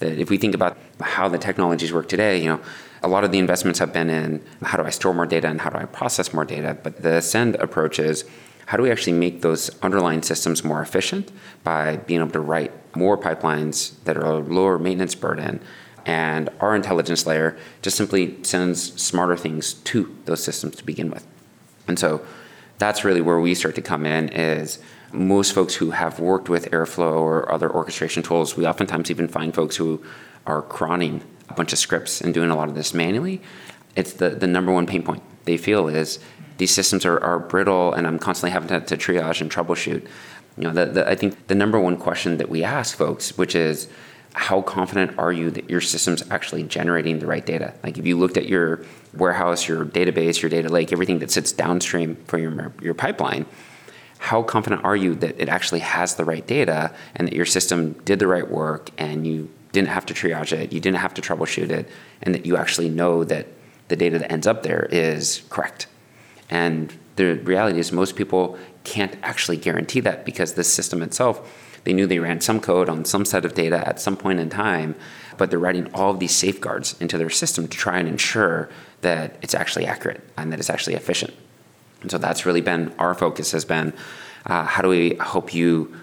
[0.00, 2.60] That if we think about how the technologies work today, you know,
[3.02, 5.60] a lot of the investments have been in how do I store more data and
[5.60, 6.76] how do I process more data.
[6.82, 8.24] But the Ascend approach is
[8.66, 11.30] how do we actually make those underlying systems more efficient
[11.62, 15.60] by being able to write more pipelines that are a lower maintenance burden?
[16.06, 21.26] And our intelligence layer just simply sends smarter things to those systems to begin with.
[21.88, 22.24] And so
[22.78, 24.78] that's really where we start to come in is
[25.12, 29.54] most folks who have worked with Airflow or other orchestration tools, we oftentimes even find
[29.54, 30.02] folks who
[30.46, 33.40] are cronning a bunch of scripts and doing a lot of this manually.
[33.96, 36.18] It's the, the number one pain point they feel is
[36.58, 40.06] these systems are, are brittle and I'm constantly having to, to triage and troubleshoot.
[40.56, 43.54] You know, the, the, I think the number one question that we ask folks, which
[43.54, 43.88] is,
[44.34, 47.72] how confident are you that your system's actually generating the right data?
[47.84, 48.84] Like if you looked at your
[49.16, 53.46] warehouse, your database, your data lake, everything that sits downstream from your, your pipeline,
[54.18, 57.92] how confident are you that it actually has the right data and that your system
[58.04, 61.22] did the right work and you didn't have to triage it, you didn't have to
[61.22, 61.88] troubleshoot it,
[62.22, 63.46] and that you actually know that
[63.88, 65.86] the data that ends up there is correct?
[66.50, 71.40] And the reality is, most people can't actually guarantee that because the system itself,
[71.84, 74.50] they knew they ran some code on some set of data at some point in
[74.50, 74.94] time,
[75.36, 78.68] but they're writing all of these safeguards into their system to try and ensure
[79.00, 81.34] that it's actually accurate and that it's actually efficient.
[82.02, 83.92] And so that's really been our focus has been
[84.46, 85.94] uh, how do we help you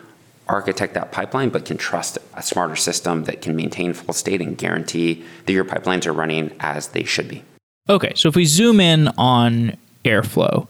[0.48, 4.58] architect that pipeline but can trust a smarter system that can maintain full state and
[4.58, 7.44] guarantee that your pipelines are running as they should be.
[7.90, 10.68] Okay, so if we zoom in on Airflow.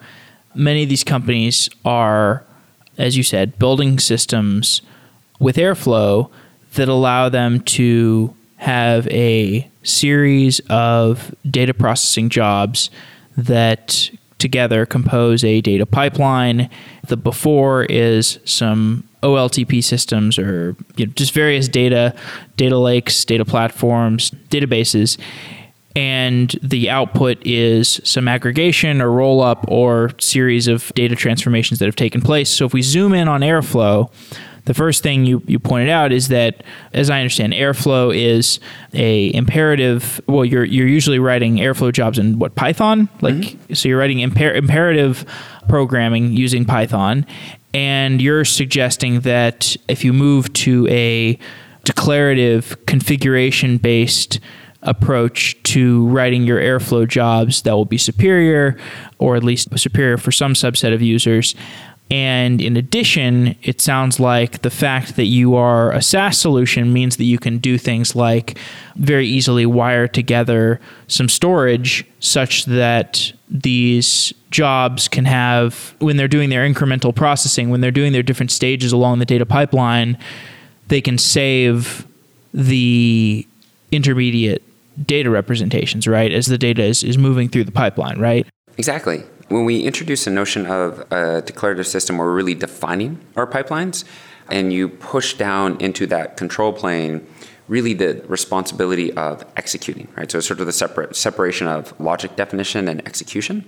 [0.53, 2.43] Many of these companies are,
[2.97, 4.81] as you said, building systems
[5.39, 6.29] with Airflow
[6.73, 12.89] that allow them to have a series of data processing jobs
[13.35, 16.69] that together compose a data pipeline.
[17.07, 22.15] The before is some OLTP systems or you know, just various data,
[22.57, 25.17] data lakes, data platforms, databases
[25.95, 31.85] and the output is some aggregation or roll up or series of data transformations that
[31.85, 32.49] have taken place.
[32.49, 34.11] So if we zoom in on Airflow,
[34.65, 38.59] the first thing you, you pointed out is that, as I understand, Airflow is
[38.93, 40.21] a imperative.
[40.27, 43.73] Well, you're you're usually writing Airflow jobs in what Python, like mm-hmm.
[43.73, 45.25] so you're writing imper- imperative
[45.67, 47.25] programming using Python,
[47.73, 51.39] and you're suggesting that if you move to a
[51.83, 54.39] declarative configuration based
[54.83, 58.77] approach to writing your Airflow jobs that will be superior,
[59.19, 61.55] or at least superior for some subset of users.
[62.09, 67.15] And in addition, it sounds like the fact that you are a SaaS solution means
[67.15, 68.57] that you can do things like
[68.97, 76.49] very easily wire together some storage such that these jobs can have, when they're doing
[76.49, 80.17] their incremental processing, when they're doing their different stages along the data pipeline,
[80.89, 82.05] they can save
[82.53, 83.47] the
[83.93, 84.63] intermediate
[85.05, 86.31] data representations, right?
[86.31, 88.45] As the data is, is moving through the pipeline, right?
[88.77, 89.23] Exactly.
[89.49, 94.05] When we introduce a notion of a declarative system, we're really defining our pipelines,
[94.49, 97.27] and you push down into that control plane
[97.71, 100.29] really the responsibility of executing, right?
[100.29, 103.63] So it's sort of the separate separation of logic definition and execution.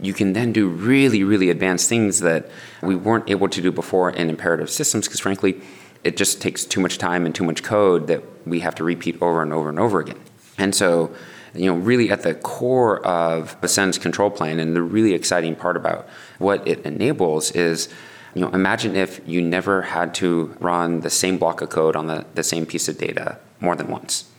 [0.00, 2.48] You can then do really, really advanced things that
[2.82, 5.60] we weren't able to do before in imperative systems because frankly,
[6.04, 9.20] it just takes too much time and too much code that we have to repeat
[9.20, 10.20] over and over and over again.
[10.62, 11.12] And so,
[11.54, 15.76] you know, really at the core of Ascend's control plane, and the really exciting part
[15.76, 17.88] about what it enables is,
[18.34, 22.06] you know, imagine if you never had to run the same block of code on
[22.06, 24.30] the, the same piece of data more than once.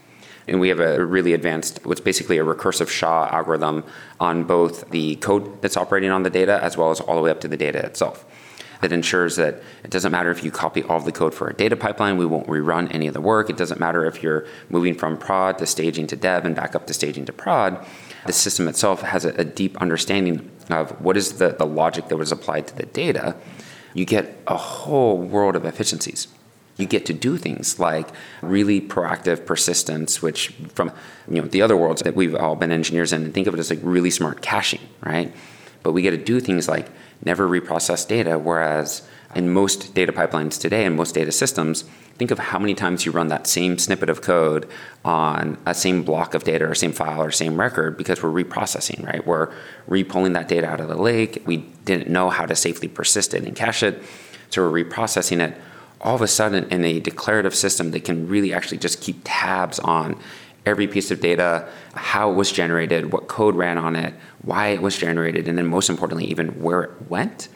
[0.48, 3.84] And we have a really advanced, what's basically a recursive SHA algorithm
[4.22, 7.32] on both the code that's operating on the data as well as all the way
[7.32, 8.26] up to the data itself
[8.84, 11.76] that ensures that it doesn't matter if you copy all the code for a data
[11.76, 13.50] pipeline, we won't rerun any of the work.
[13.50, 16.86] It doesn't matter if you're moving from prod to staging to dev and back up
[16.88, 17.84] to staging to prod.
[18.28, 22.18] The system itself has a, a deep understanding of what is the, the logic that
[22.18, 23.36] was applied to the data.
[23.94, 26.28] You get a whole world of efficiencies
[26.78, 28.08] you get to do things like
[28.42, 30.92] really proactive persistence, which from
[31.30, 33.70] you know the other worlds that we've all been engineers in, think of it as
[33.70, 35.32] like really smart caching, right?
[35.84, 36.90] But we get to do things like
[37.26, 38.38] never reprocess data.
[38.38, 41.84] Whereas in most data pipelines today and most data systems,
[42.18, 44.68] think of how many times you run that same snippet of code
[45.04, 49.04] on a same block of data or same file or same record because we're reprocessing,
[49.06, 49.26] right?
[49.26, 49.52] We're
[49.88, 51.44] repulling that data out of the lake.
[51.46, 54.04] We didn't know how to safely persist it and cache it.
[54.50, 55.58] So we're reprocessing it.
[56.02, 59.80] All of a sudden, in a declarative system that can really actually just keep tabs
[59.80, 60.20] on
[60.66, 64.82] every piece of data, how it was generated, what code ran on it, why it
[64.82, 67.50] was generated, and then most importantly, even where it went.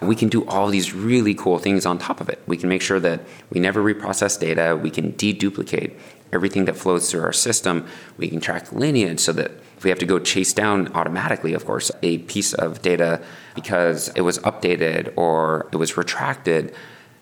[0.00, 2.40] And we can do all these really cool things on top of it.
[2.46, 3.20] We can make sure that
[3.50, 4.78] we never reprocess data.
[4.80, 5.98] We can deduplicate
[6.32, 7.86] everything that flows through our system.
[8.16, 11.64] We can track lineage so that if we have to go chase down automatically, of
[11.64, 13.22] course, a piece of data
[13.54, 16.74] because it was updated or it was retracted,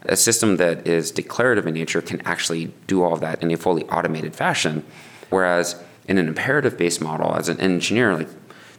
[0.02, 3.56] a system that is declarative in nature can actually do all of that in a
[3.56, 4.84] fully automated fashion.
[5.30, 8.28] Whereas in an imperative based model, as an engineer, like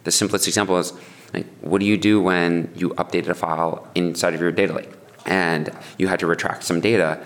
[0.04, 0.94] the simplest example is
[1.34, 4.92] like, what do you do when you updated a file inside of your data lake
[5.26, 7.20] and you had to retract some data?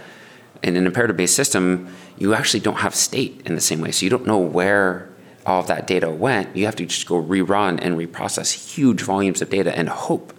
[0.63, 3.91] In an imperative based system, you actually don't have state in the same way.
[3.91, 5.09] So you don't know where
[5.45, 6.55] all of that data went.
[6.55, 10.33] You have to just go rerun and reprocess huge volumes of data and hope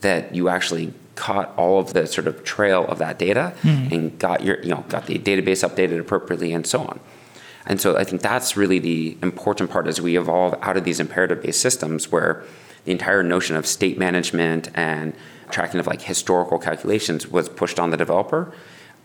[0.00, 3.94] that you actually caught all of the sort of trail of that data mm-hmm.
[3.94, 7.00] and got your you know got the database updated appropriately and so on.
[7.66, 11.00] And so I think that's really the important part as we evolve out of these
[11.00, 12.44] imperative based systems where
[12.84, 15.14] the entire notion of state management and
[15.50, 18.52] tracking of like historical calculations was pushed on the developer.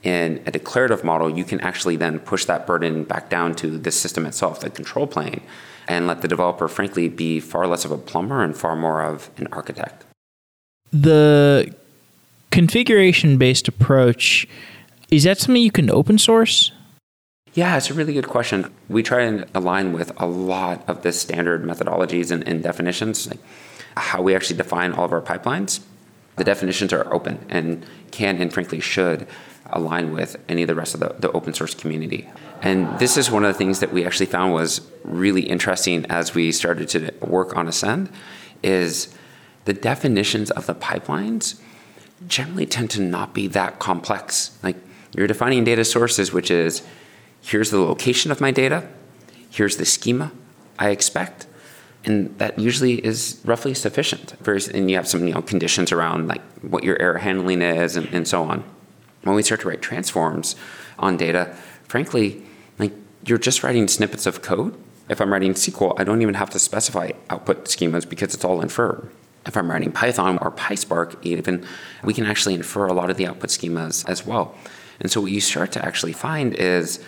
[0.04, 3.92] In a declarative model, you can actually then push that burden back down to the
[3.92, 5.42] system itself, the control plane,
[5.88, 9.30] and let the developer, frankly, be far less of a plumber and far more of
[9.38, 10.06] an architect.
[10.94, 11.74] The
[12.52, 14.48] configuration based approach
[15.10, 16.72] is that something you can open source?
[17.58, 18.72] Yeah, it's a really good question.
[18.88, 23.40] We try and align with a lot of the standard methodologies and, and definitions, like
[23.96, 25.80] how we actually define all of our pipelines.
[26.36, 29.26] The definitions are open and can and frankly should
[29.72, 32.30] align with any of the rest of the, the open source community.
[32.62, 36.36] And this is one of the things that we actually found was really interesting as
[36.36, 38.12] we started to work on Ascend
[38.62, 39.12] is
[39.66, 41.60] the definitions of the pipelines
[42.28, 44.56] generally tend to not be that complex.
[44.62, 44.76] Like
[45.16, 46.84] you're defining data sources, which is
[47.42, 48.88] here's the location of my data,
[49.50, 50.32] here's the schema
[50.80, 51.48] I expect,
[52.06, 54.34] and that usually is roughly sufficient.
[54.48, 58.08] And you have some you know, conditions around like what your error handling is and,
[58.14, 58.64] and so on.
[59.24, 60.56] When we start to write transforms
[61.00, 62.44] on data, frankly,
[62.80, 62.94] like
[63.26, 64.76] you're just writing snippets of code.
[65.10, 68.62] If I'm writing SQL, I don't even have to specify output schemas because it's all
[68.62, 69.10] inferred.
[69.46, 71.66] If I'm writing Python or PySpark, even
[72.04, 74.56] we can actually infer a lot of the output schemas as well.
[75.00, 77.04] And so what you start to actually find is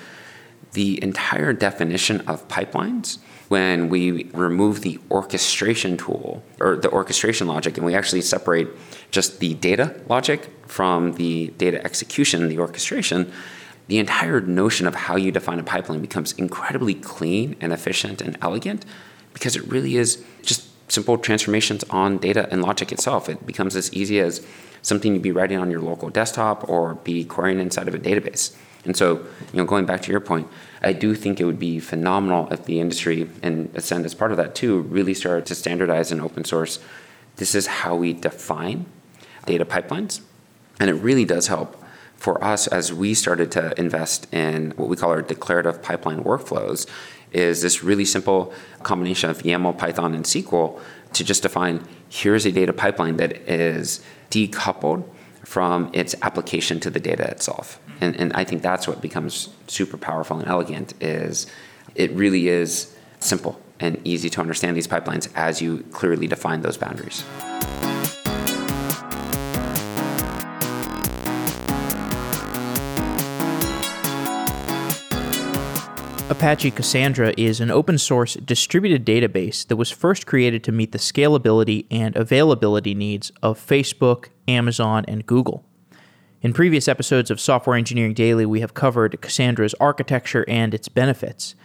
[0.74, 7.78] the entire definition of pipelines when we remove the orchestration tool or the orchestration logic
[7.78, 8.68] and we actually separate
[9.10, 13.32] just the data logic from the data execution, the orchestration,
[13.88, 18.38] the entire notion of how you define a pipeline becomes incredibly clean and efficient and
[18.40, 18.86] elegant
[19.34, 23.28] because it really is just simple transformations on data and logic itself.
[23.30, 24.46] It becomes as easy as
[24.84, 28.56] something you'd be writing on your local desktop or be querying inside of a database.
[28.86, 30.48] And so, you know, going back to your point,
[30.82, 34.38] I do think it would be phenomenal if the industry and Ascend as part of
[34.38, 36.80] that too really started to standardize and open source.
[37.36, 38.86] This is how we define
[39.46, 40.22] data pipelines.
[40.80, 41.84] And it really does help
[42.16, 46.86] for us as we started to invest in what we call our declarative pipeline workflows
[47.32, 48.54] is this really simple
[48.84, 50.80] combination of YAML, Python, and SQL
[51.14, 54.02] to just define here's a data pipeline that is
[54.32, 55.04] decoupled
[55.46, 57.80] from its application to the data itself.
[58.02, 61.48] And, and I think that's what becomes super powerful and elegant is
[61.96, 66.78] it really is simple and easy to understand these pipelines as you clearly define those
[66.78, 67.24] boundaries.
[76.30, 81.00] Apache Cassandra is an open source distributed database that was first created to meet the
[81.00, 85.66] scalability and availability needs of Facebook, Amazon, and Google.
[86.44, 91.56] In previous episodes of Software Engineering Daily, we have covered Cassandra's architecture and its benefits.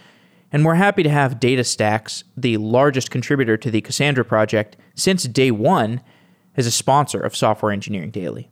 [0.50, 5.50] And we're happy to have DataStax, the largest contributor to the Cassandra project since day
[5.50, 6.00] one,
[6.56, 8.50] as a sponsor of Software Engineering Daily.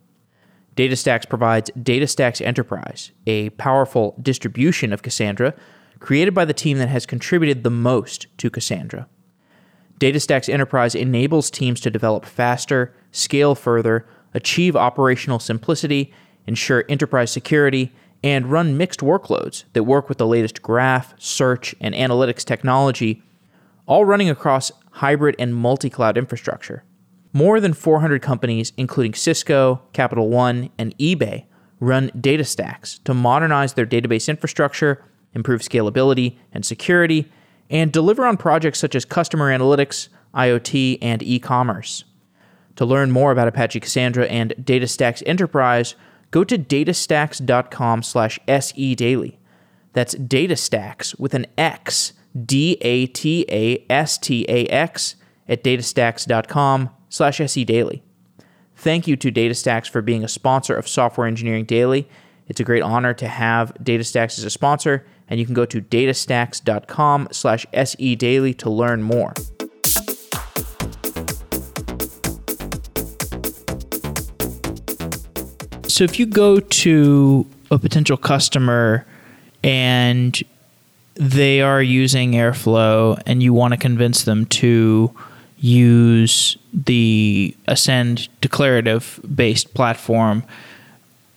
[0.75, 5.55] DataStax provides DataStax Enterprise, a powerful distribution of Cassandra
[6.03, 9.07] created by the team that has contributed the most to Cassandra.
[10.01, 16.13] DataStax Enterprise enables teams to develop faster, scale further, achieve operational simplicity,
[16.45, 17.89] ensure enterprise security,
[18.21, 23.23] and run mixed workloads that work with the latest graph, search, and analytics technology,
[23.85, 26.83] all running across hybrid and multi cloud infrastructure.
[27.31, 31.45] More than 400 companies, including Cisco, Capital One, and eBay,
[31.79, 35.01] run DataStax to modernize their database infrastructure
[35.33, 37.31] improve scalability and security,
[37.69, 42.03] and deliver on projects such as customer analytics, IoT, and e commerce.
[42.75, 45.95] To learn more about Apache Cassandra and DataStax Enterprise,
[46.31, 49.37] go to datastax.com slash sedaily.
[49.93, 52.13] That's DataStax with an X,
[52.45, 55.15] D A T A S T A X,
[55.47, 58.01] at datastax.com slash sedaily.
[58.75, 62.09] Thank you to DataStax for being a sponsor of Software Engineering Daily.
[62.47, 65.81] It's a great honor to have DataStax as a sponsor, and you can go to
[65.81, 69.33] datastax.com slash sedaily to learn more.
[75.87, 79.05] So if you go to a potential customer
[79.63, 80.41] and
[81.13, 85.15] they are using Airflow and you want to convince them to
[85.59, 90.43] use the Ascend declarative based platform,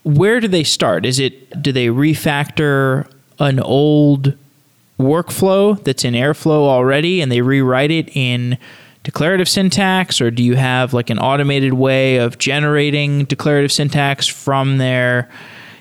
[0.03, 1.05] where do they start?
[1.05, 3.07] Is it do they refactor
[3.39, 4.33] an old
[4.99, 8.57] workflow that's in Airflow already and they rewrite it in
[9.03, 14.79] declarative syntax or do you have like an automated way of generating declarative syntax from
[14.79, 15.29] their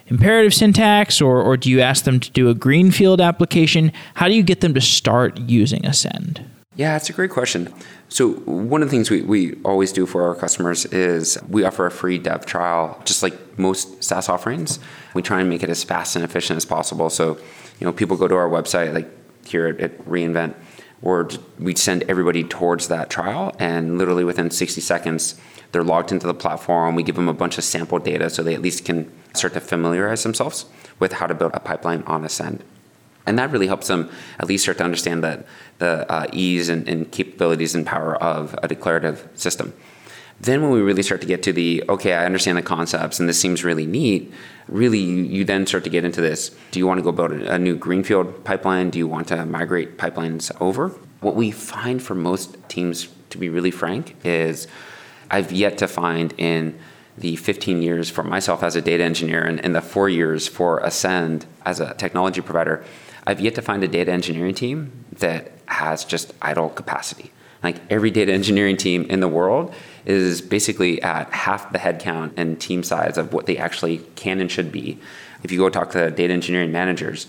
[0.09, 3.91] imperative syntax or, or do you ask them to do a greenfield application?
[4.15, 6.45] How do you get them to start using ascend?
[6.77, 7.73] Yeah that's a great question.
[8.09, 11.87] So one of the things we, we always do for our customers is we offer
[11.87, 14.79] a free dev trial just like most saas offerings
[15.17, 17.11] we try and make it as fast and efficient as possible.
[17.11, 17.39] So
[17.81, 19.09] you know people go to our website like
[19.47, 20.55] here at, at reinvent
[21.03, 25.39] or we send everybody towards that trial and literally within 60 seconds
[25.73, 26.95] they're logged into the platform.
[26.95, 29.61] We give them a bunch of sample data so they at least can start to
[29.61, 30.65] familiarize themselves
[30.99, 32.65] with how to build a pipeline on ascend.
[33.27, 34.09] And that really helps them
[34.39, 35.45] at least start to understand the,
[35.79, 39.75] the uh, ease and, and capabilities and power of a declarative system.
[40.41, 43.27] Then when we really start to get to the okay i understand the concepts and
[43.29, 44.33] this seems really neat
[44.69, 47.55] really you, then start to get into this do you want to go build a,
[47.55, 48.91] a new greenfield pipeline?
[48.91, 50.89] Do you want to migrate pipelines over?
[51.21, 54.69] What we find for most teams to be really frank is
[55.31, 56.79] i've yet to find in
[57.19, 60.79] the 15 years for myself as a data engineer and, and the four years for
[60.81, 62.85] ascend as a technology provider
[63.27, 67.31] i've yet to find a data engineering team that has just idle capacity.
[67.63, 69.75] Like every data engineering team in the world
[70.07, 74.51] is basically at half the headcount and team size of what they actually can and
[74.51, 74.99] should be.
[75.43, 77.27] If you go talk to data engineering managers,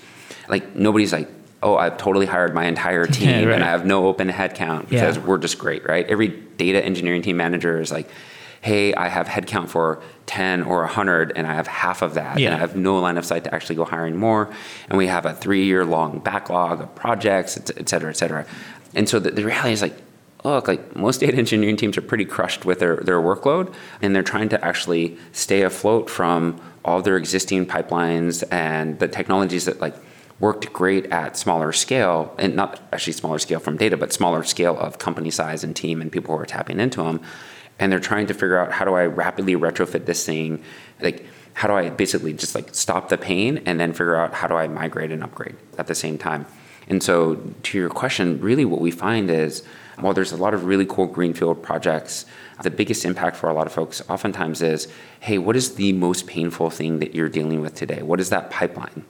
[0.48, 1.28] like nobody's like,
[1.64, 3.56] oh, I've totally hired my entire team yeah, right.
[3.56, 5.26] and I have no open headcount because yeah.
[5.26, 6.06] we're just great, right?
[6.08, 8.10] Every data engineering team manager is like,
[8.62, 12.38] hey, I have headcount for 10 or 100 and I have half of that.
[12.38, 12.48] Yeah.
[12.48, 14.54] And I have no line of sight to actually go hiring more.
[14.90, 18.46] And we have a three year long backlog of projects, et cetera, et cetera.
[18.94, 19.96] And so the, the reality is like,
[20.44, 24.16] Oh, look, like most data engineering teams are pretty crushed with their, their workload, and
[24.16, 29.82] they're trying to actually stay afloat from all their existing pipelines and the technologies that
[29.82, 29.96] like
[30.40, 34.78] worked great at smaller scale, and not actually smaller scale from data, but smaller scale
[34.78, 37.20] of company size and team and people who are tapping into them.
[37.80, 40.64] And they're trying to figure out how do I rapidly retrofit this thing,
[41.02, 44.48] like how do I basically just like stop the pain and then figure out how
[44.48, 46.46] do I migrate and upgrade at the same time.
[46.88, 49.64] And so, to your question, really what we find is
[50.00, 52.26] while there's a lot of really cool greenfield projects,
[52.62, 54.88] the biggest impact for a lot of folks oftentimes is
[55.20, 58.02] hey, what is the most painful thing that you're dealing with today?
[58.02, 59.04] What is that pipeline?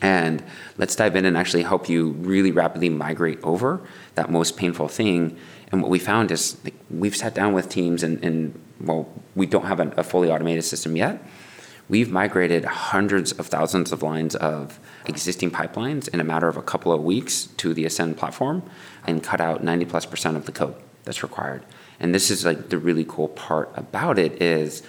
[0.00, 0.42] And
[0.78, 3.80] let's dive in and actually help you really rapidly migrate over
[4.16, 5.36] that most painful thing.
[5.70, 9.46] And what we found is like, we've sat down with teams, and, and well, we
[9.46, 11.22] don't have a, a fully automated system yet.
[11.88, 16.62] We've migrated hundreds of thousands of lines of existing pipelines in a matter of a
[16.62, 18.62] couple of weeks to the Ascend platform
[19.06, 20.74] and cut out 90 plus percent of the code
[21.04, 21.62] that's required.
[22.00, 24.82] And this is like the really cool part about it is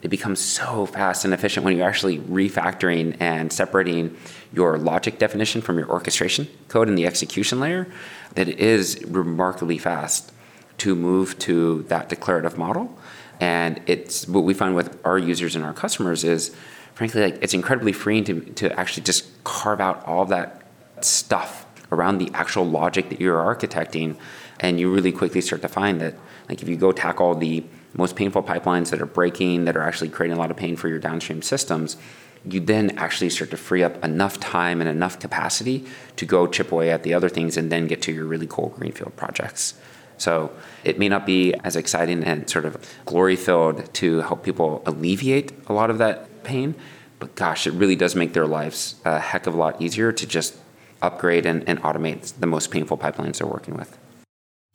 [0.00, 4.16] it becomes so fast and efficient when you're actually refactoring and separating
[4.52, 7.88] your logic definition from your orchestration code in the execution layer
[8.34, 10.32] that it is remarkably fast
[10.78, 12.96] to move to that declarative model
[13.40, 16.54] and it's what we find with our users and our customers is
[16.98, 20.62] frankly, like it's incredibly freeing to, to actually just carve out all that
[21.00, 24.16] stuff around the actual logic that you're architecting.
[24.60, 26.14] And you really quickly start to find that,
[26.48, 27.64] like, if you go tackle the
[27.94, 30.88] most painful pipelines that are breaking, that are actually creating a lot of pain for
[30.88, 31.96] your downstream systems,
[32.44, 35.84] you then actually start to free up enough time and enough capacity
[36.16, 38.68] to go chip away at the other things and then get to your really cool
[38.70, 39.74] greenfield projects.
[40.18, 40.52] So
[40.84, 45.52] it may not be as exciting and sort of glory filled to help people alleviate
[45.68, 46.74] a lot of that pain.
[47.18, 50.26] But gosh, it really does make their lives a heck of a lot easier to
[50.26, 50.56] just
[51.02, 53.96] upgrade and, and automate the most painful pipelines they're working with.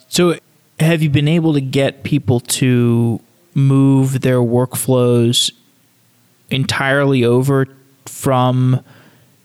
[0.07, 0.37] So,
[0.79, 3.19] have you been able to get people to
[3.53, 5.51] move their workflows
[6.49, 7.67] entirely over
[8.05, 8.83] from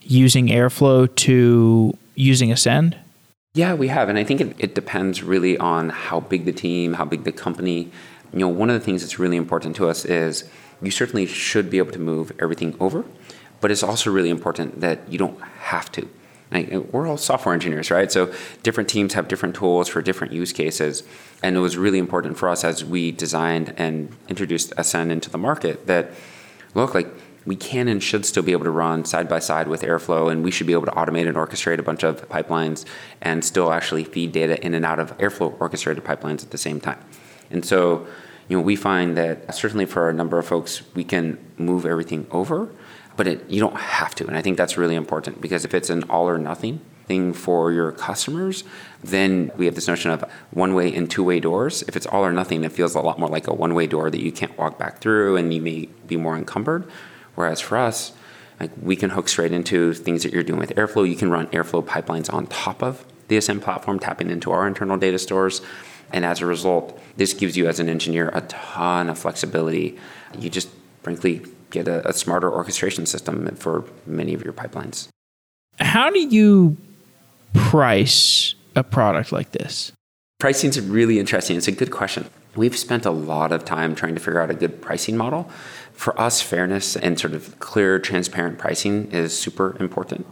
[0.02, 2.96] using Airflow to using Ascend?
[3.54, 4.08] Yeah, we have.
[4.08, 7.32] And I think it, it depends really on how big the team, how big the
[7.32, 7.90] company.
[8.32, 10.48] You know, one of the things that's really important to us is
[10.82, 13.04] you certainly should be able to move everything over,
[13.60, 16.08] but it's also really important that you don't have to.
[16.50, 18.10] Like, uh, we're all software engineers, right?
[18.10, 18.32] So
[18.62, 21.02] different teams have different tools for different use cases.
[21.42, 25.38] And it was really important for us as we designed and introduced Ascend into the
[25.38, 26.10] market that,
[26.74, 27.08] look, like
[27.44, 30.44] we can and should still be able to run side by side with Airflow, and
[30.44, 32.84] we should be able to automate and orchestrate a bunch of pipelines
[33.22, 36.80] and still actually feed data in and out of Airflow orchestrated pipelines at the same
[36.80, 37.02] time.
[37.50, 38.06] And so
[38.48, 42.26] you know, we find that certainly for a number of folks, we can move everything
[42.30, 42.70] over,
[43.18, 44.26] but it, you don't have to.
[44.28, 47.72] And I think that's really important because if it's an all or nothing thing for
[47.72, 48.62] your customers,
[49.02, 51.82] then we have this notion of one way and two way doors.
[51.88, 54.08] If it's all or nothing, it feels a lot more like a one way door
[54.08, 56.88] that you can't walk back through and you may be more encumbered.
[57.34, 58.12] Whereas for us,
[58.60, 61.08] like we can hook straight into things that you're doing with Airflow.
[61.08, 64.96] You can run Airflow pipelines on top of the Ascend platform, tapping into our internal
[64.96, 65.60] data stores.
[66.12, 69.98] And as a result, this gives you as an engineer a ton of flexibility.
[70.38, 70.68] You just
[71.02, 75.08] frankly get a, a smarter orchestration system for many of your pipelines.
[75.78, 76.76] How do you
[77.54, 79.92] price a product like this?
[80.38, 81.56] Pricing is really interesting.
[81.56, 82.26] It's a good question.
[82.54, 85.50] We've spent a lot of time trying to figure out a good pricing model.
[85.92, 90.26] For us, fairness and sort of clear, transparent pricing is super important.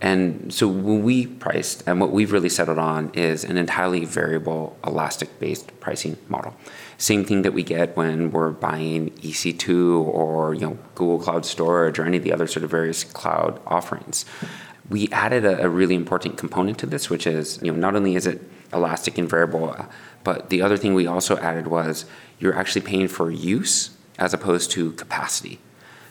[0.00, 4.76] And so when we priced, and what we've really settled on is an entirely variable,
[4.86, 6.54] elastic based pricing model.
[6.98, 11.98] Same thing that we get when we're buying EC2 or you know Google Cloud Storage
[11.98, 14.24] or any of the other sort of various cloud offerings.
[14.88, 18.16] We added a, a really important component to this, which is you know not only
[18.16, 18.40] is it
[18.72, 19.76] elastic and variable,
[20.24, 22.06] but the other thing we also added was
[22.38, 25.60] you're actually paying for use as opposed to capacity.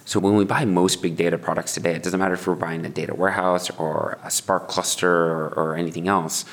[0.05, 2.86] So when we buy most big data products today, it doesn't matter if we're buying
[2.86, 6.45] a data warehouse or a Spark cluster or, or anything else.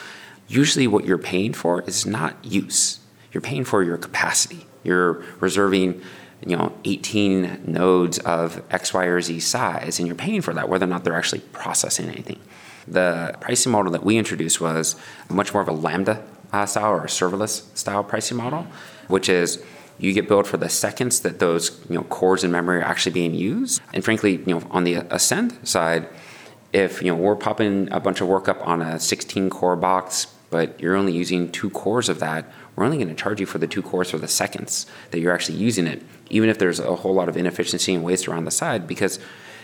[0.48, 2.98] Usually, what you're paying for is not use.
[3.32, 4.66] You're paying for your capacity.
[4.84, 6.02] You're reserving,
[6.44, 10.68] you know, 18 nodes of X, Y, or Z size, and you're paying for that,
[10.68, 12.40] whether or not they're actually processing anything.
[12.86, 14.96] The pricing model that we introduced was
[15.30, 16.22] much more of a Lambda
[16.52, 18.66] uh, style or a serverless style pricing model,
[19.08, 19.62] which is
[19.98, 23.12] you get billed for the seconds that those you know cores in memory are actually
[23.12, 23.80] being used.
[23.94, 26.08] And frankly, you know, on the Ascend side,
[26.72, 30.31] if you know we're popping a bunch of work up on a 16 core box,
[30.52, 32.44] but you're only using two cores of that,
[32.76, 35.32] we're only going to charge you for the two cores for the seconds that you're
[35.32, 38.50] actually using it, even if there's a whole lot of inefficiency and waste around the
[38.50, 38.86] side.
[38.86, 39.18] Because,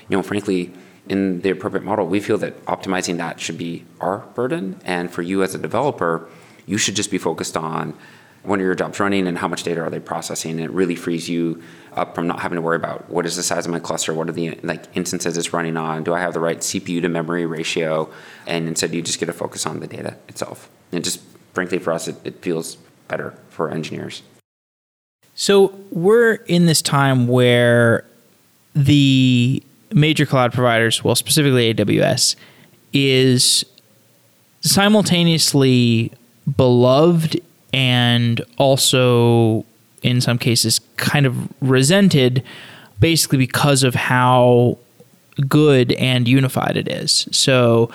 [0.09, 0.73] you know, frankly,
[1.09, 4.81] in the appropriate model, we feel that optimizing that should be our burden.
[4.85, 6.29] And for you as a developer,
[6.67, 7.95] you should just be focused on
[8.43, 10.95] when are your jobs running and how much data are they processing and it really
[10.95, 11.63] frees you
[11.95, 14.29] up from not having to worry about what is the size of my cluster what
[14.29, 17.45] are the like instances it's running on do i have the right cpu to memory
[17.45, 18.09] ratio
[18.47, 21.21] and instead you just get to focus on the data itself and just
[21.53, 22.77] frankly for us it, it feels
[23.09, 24.23] better for engineers
[25.35, 28.05] so we're in this time where
[28.75, 29.63] the
[29.93, 32.37] major cloud providers well specifically aws
[32.93, 33.65] is
[34.61, 36.13] simultaneously
[36.57, 37.41] beloved
[37.73, 39.65] and also
[40.03, 42.43] in some cases kind of resented
[43.01, 44.79] basically because of how
[45.49, 47.29] good and unified it is.
[47.31, 47.91] So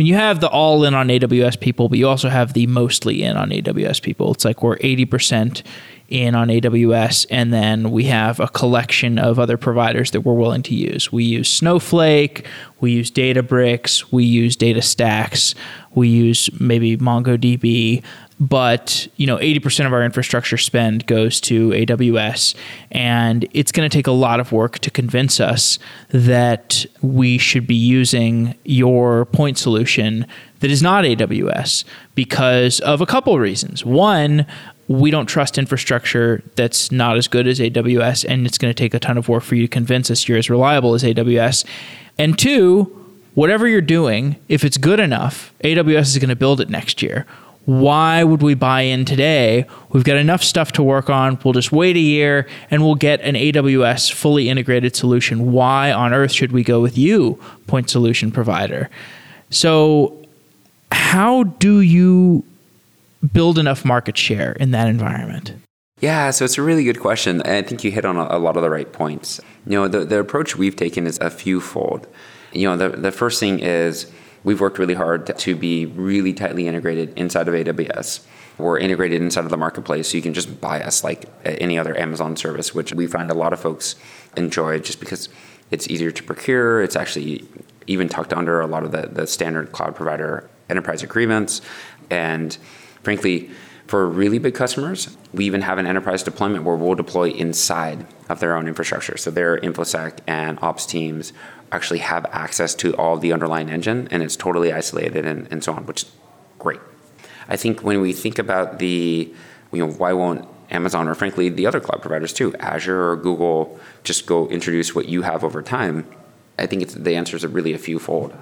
[0.00, 3.22] mean, you have the all in on AWS people, but you also have the mostly
[3.22, 4.32] in on AWS people.
[4.32, 5.62] It's like we're 80%
[6.08, 10.62] in on AWS, and then we have a collection of other providers that we're willing
[10.62, 11.12] to use.
[11.12, 12.46] We use Snowflake,
[12.80, 15.54] we use Databricks, we use DataStax,
[15.94, 18.02] we use maybe MongoDB,
[18.40, 22.54] but you know 80% of our infrastructure spend goes to AWS
[22.90, 25.78] and it's going to take a lot of work to convince us
[26.08, 30.26] that we should be using your point solution
[30.60, 31.84] that is not AWS
[32.14, 33.84] because of a couple of reasons.
[33.84, 34.46] One,
[34.88, 38.92] we don't trust infrastructure that's not as good as AWS, and it's going to take
[38.92, 41.64] a ton of work for you to convince us you're as reliable as AWS.
[42.18, 42.84] And two,
[43.34, 47.26] whatever you're doing, if it's good enough, AWS is going to build it next year.
[47.66, 49.66] Why would we buy in today?
[49.90, 51.38] We've got enough stuff to work on.
[51.44, 55.52] We'll just wait a year and we'll get an AWS fully integrated solution.
[55.52, 58.88] Why on earth should we go with you, point solution provider?
[59.50, 60.16] So,
[60.90, 62.44] how do you
[63.32, 65.54] build enough market share in that environment?
[66.00, 67.42] Yeah, so it's a really good question.
[67.42, 69.38] I think you hit on a, lot of the right points.
[69.66, 72.06] You know, the, the approach we've taken is a few fold.
[72.52, 74.10] You know, the, the first thing is
[74.44, 78.26] we've worked really hard to be really tightly integrated inside of AWS.
[78.58, 81.78] We're integrated inside of the marketplace, so you can just buy us like uh, any
[81.78, 83.96] other Amazon service, which we find a lot of folks
[84.36, 85.28] enjoy just because
[85.70, 86.82] it's easier to procure.
[86.82, 87.48] It's actually
[87.86, 91.60] even tucked under a lot of the, the standard cloud provider enterprise agreements.
[92.10, 92.56] And
[93.02, 93.50] frankly,
[93.86, 98.38] for really big customers, we even have an enterprise deployment where we'll deploy inside of
[98.38, 99.16] their own infrastructure.
[99.16, 101.32] So their InfoSec and ops teams
[101.72, 105.72] actually have access to all the underlying engine and it's totally isolated and, and so
[105.72, 106.12] on, which is
[106.58, 106.80] great.
[107.48, 109.32] I think when we think about the,
[109.72, 113.78] you know, why won't Amazon or frankly the other cloud providers too, Azure or Google,
[114.04, 116.06] just go introduce what you have over time,
[116.58, 118.34] I think the answer is really a few fold.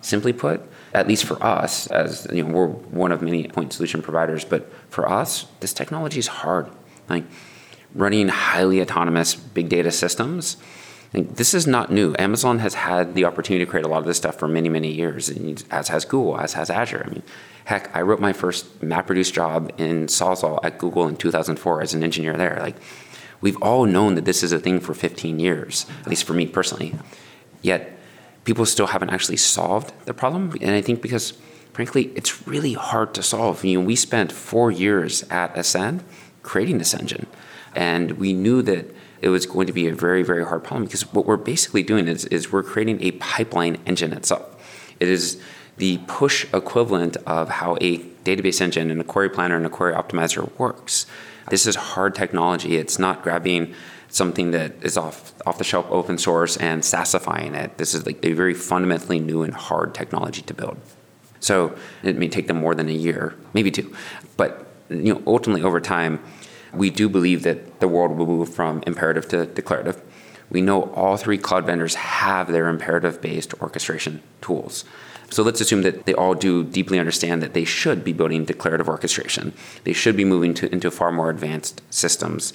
[0.00, 0.60] Simply put,
[0.94, 4.70] at least for us, as you know, we're one of many point solution providers, but
[4.90, 6.68] for us, this technology is hard.
[7.08, 7.24] Like
[7.94, 10.56] running highly autonomous big data systems,
[11.12, 12.14] this is not new.
[12.18, 14.92] Amazon has had the opportunity to create a lot of this stuff for many, many
[14.92, 15.30] years,
[15.70, 17.04] as has Google, as has Azure.
[17.06, 17.22] I mean,
[17.64, 22.04] heck, I wrote my first MapReduce job in Sawzall at Google in 2004 as an
[22.04, 22.58] engineer there.
[22.60, 22.76] Like,
[23.40, 26.46] we've all known that this is a thing for 15 years, at least for me
[26.46, 26.94] personally.
[27.62, 27.98] Yet,
[28.44, 30.52] people still haven't actually solved the problem.
[30.60, 31.32] And I think because,
[31.72, 33.64] frankly, it's really hard to solve.
[33.64, 36.04] You know, we spent four years at Ascend
[36.42, 37.26] creating this engine,
[37.74, 41.12] and we knew that it was going to be a very, very hard problem because
[41.12, 44.54] what we're basically doing is, is we're creating a pipeline engine itself.
[45.00, 45.40] It is
[45.76, 49.94] the push equivalent of how a database engine and a query planner and a query
[49.94, 51.06] optimizer works.
[51.50, 52.76] This is hard technology.
[52.76, 53.74] It's not grabbing
[54.10, 57.78] something that is off off the shelf open source and SaaSifying it.
[57.78, 60.78] This is like a very fundamentally new and hard technology to build.
[61.40, 63.94] So it may take them more than a year, maybe two,
[64.36, 66.20] but you know ultimately over time,
[66.72, 70.02] we do believe that the world will move from imperative to declarative.
[70.50, 74.84] We know all three cloud vendors have their imperative based orchestration tools.
[75.30, 78.88] So let's assume that they all do deeply understand that they should be building declarative
[78.88, 79.52] orchestration.
[79.84, 82.54] They should be moving to, into far more advanced systems.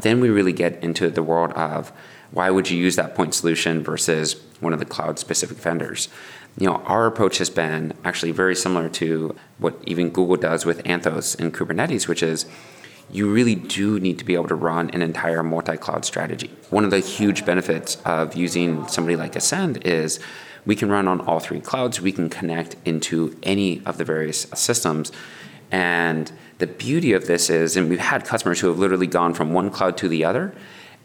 [0.00, 1.92] Then we really get into the world of
[2.30, 6.08] why would you use that point solution versus one of the cloud specific vendors?
[6.58, 10.82] You know, our approach has been actually very similar to what even Google does with
[10.84, 12.46] Anthos and Kubernetes, which is
[13.10, 16.50] you really do need to be able to run an entire multi cloud strategy.
[16.70, 20.20] One of the huge benefits of using somebody like Ascend is
[20.66, 24.42] we can run on all three clouds, we can connect into any of the various
[24.54, 25.12] systems.
[25.70, 29.52] And the beauty of this is, and we've had customers who have literally gone from
[29.52, 30.54] one cloud to the other,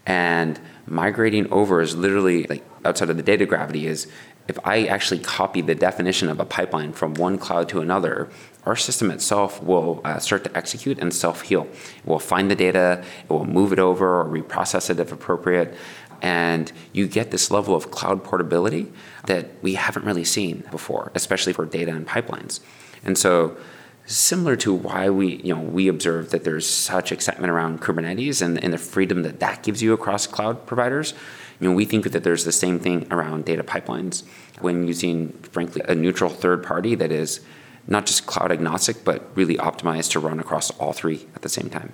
[0.05, 4.07] and migrating over is literally like outside of the data gravity is
[4.47, 8.29] if I actually copy the definition of a pipeline from one cloud to another,
[8.69, 11.63] our system itself will uh, start to execute and self heal.
[11.63, 15.75] It will find the data, it will move it over or reprocess it if appropriate.
[16.21, 18.91] And you get this level of cloud portability
[19.25, 22.59] that we haven't really seen before, especially for data and pipelines.
[23.03, 23.57] And so,
[24.05, 28.63] similar to why we you know we observe that there's such excitement around Kubernetes and,
[28.63, 31.13] and the freedom that that gives you across cloud providers.
[31.59, 34.23] You know, we think that there's the same thing around data pipelines
[34.61, 37.41] when using, frankly, a neutral third party that is
[37.89, 41.69] not just cloud agnostic, but really optimized to run across all three at the same
[41.69, 41.91] time.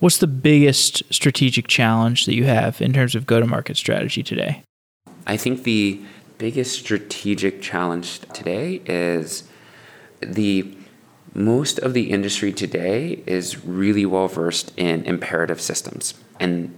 [0.00, 4.22] What's the biggest strategic challenge that you have in terms of go to market strategy
[4.22, 4.62] today?
[5.26, 6.00] I think the
[6.36, 9.44] biggest strategic challenge today is
[10.20, 10.76] the
[11.32, 16.14] most of the industry today is really well versed in imperative systems.
[16.38, 16.76] And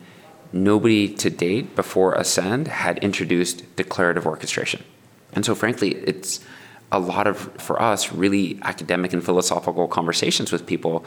[0.53, 4.85] nobody to date before Ascend had introduced declarative orchestration.
[5.33, 6.41] And so, frankly, it's
[6.93, 11.05] a lot of, for us, really academic and philosophical conversations with people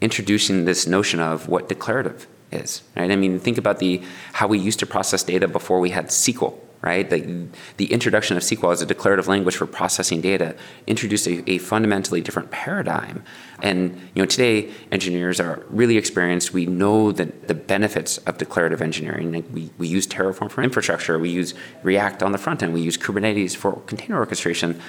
[0.00, 3.10] introducing this notion of what declarative is, right?
[3.10, 4.02] I mean, think about the
[4.32, 7.08] how we used to process data before we had SQL, right?
[7.08, 10.56] The, the introduction of SQL as a declarative language for processing data
[10.86, 13.24] introduced a, a, fundamentally different paradigm.
[13.62, 16.52] And you know, today engineers are really experienced.
[16.52, 19.32] We know that the benefits of declarative engineering.
[19.32, 21.18] Like we, we use Terraform for infrastructure.
[21.18, 21.54] We use
[21.84, 22.74] React on the front end.
[22.74, 24.80] We use Kubernetes for container orchestration.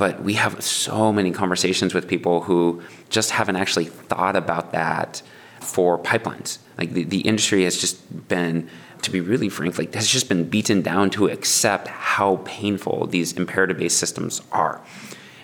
[0.00, 2.80] But we have so many conversations with people who
[3.10, 5.20] just haven't actually thought about that
[5.60, 6.56] for pipelines.
[6.78, 8.70] Like the, the industry has just been
[9.02, 13.34] to be really frank, like has just been beaten down to accept how painful these
[13.34, 14.80] imperative based systems are.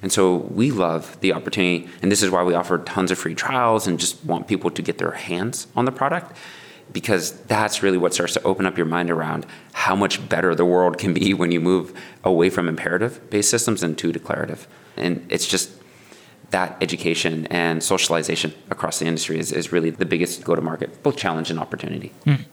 [0.00, 3.34] And so we love the opportunity, and this is why we offer tons of free
[3.34, 6.34] trials and just want people to get their hands on the product
[6.96, 9.44] because that's really what starts to open up your mind around
[9.74, 11.92] how much better the world can be when you move
[12.24, 14.66] away from imperative based systems and to declarative.
[14.96, 15.70] And it's just
[16.52, 21.02] that education and socialization across the industry is, is really the biggest go to market,
[21.02, 22.14] both challenge and opportunity.
[22.24, 22.46] Mm.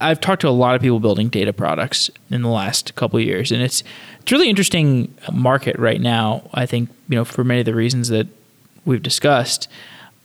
[0.00, 3.52] I've talked to a lot of people building data products in the last couple years,
[3.52, 3.84] and it's
[4.22, 6.48] it's really interesting market right now.
[6.54, 8.28] I think you know for many of the reasons that
[8.86, 9.68] we've discussed.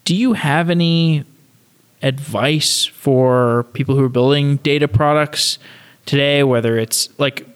[0.06, 1.26] Do you have any
[2.06, 5.58] advice for people who are building data products
[6.06, 6.44] today?
[6.44, 7.48] Whether it's like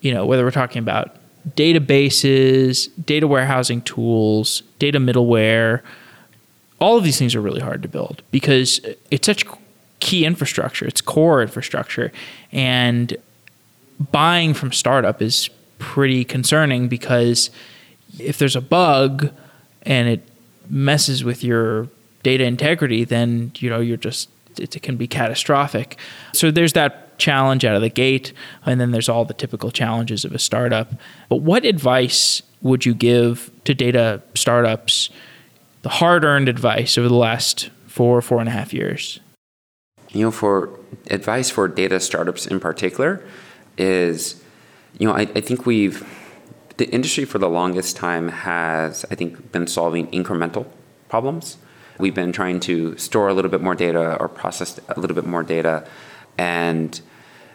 [0.00, 1.16] you know whether we're talking about
[1.56, 5.82] databases, data warehousing tools, data middleware.
[6.80, 8.80] All of these things are really hard to build because
[9.10, 9.44] it's such
[10.00, 12.12] key infrastructure, it's core infrastructure.
[12.52, 13.16] And
[14.12, 17.50] buying from startup is pretty concerning because
[18.18, 19.30] if there's a bug
[19.82, 20.28] and it
[20.68, 21.88] messes with your
[22.22, 25.98] data integrity, then you know you're just it, can be catastrophic.
[26.32, 28.32] So there's that challenge out of the gate,
[28.64, 30.92] and then there's all the typical challenges of a startup.
[31.28, 35.10] But what advice would you give to data startups?
[35.82, 39.20] The hard-earned advice over the last four, four and a half years
[40.10, 40.78] you know, for
[41.10, 43.24] advice for data startups in particular
[43.76, 44.42] is,
[44.98, 46.06] you know, I, I think we've,
[46.78, 50.66] the industry for the longest time has, I think, been solving incremental
[51.08, 51.58] problems.
[51.98, 55.26] We've been trying to store a little bit more data or process a little bit
[55.26, 55.86] more data.
[56.36, 57.00] And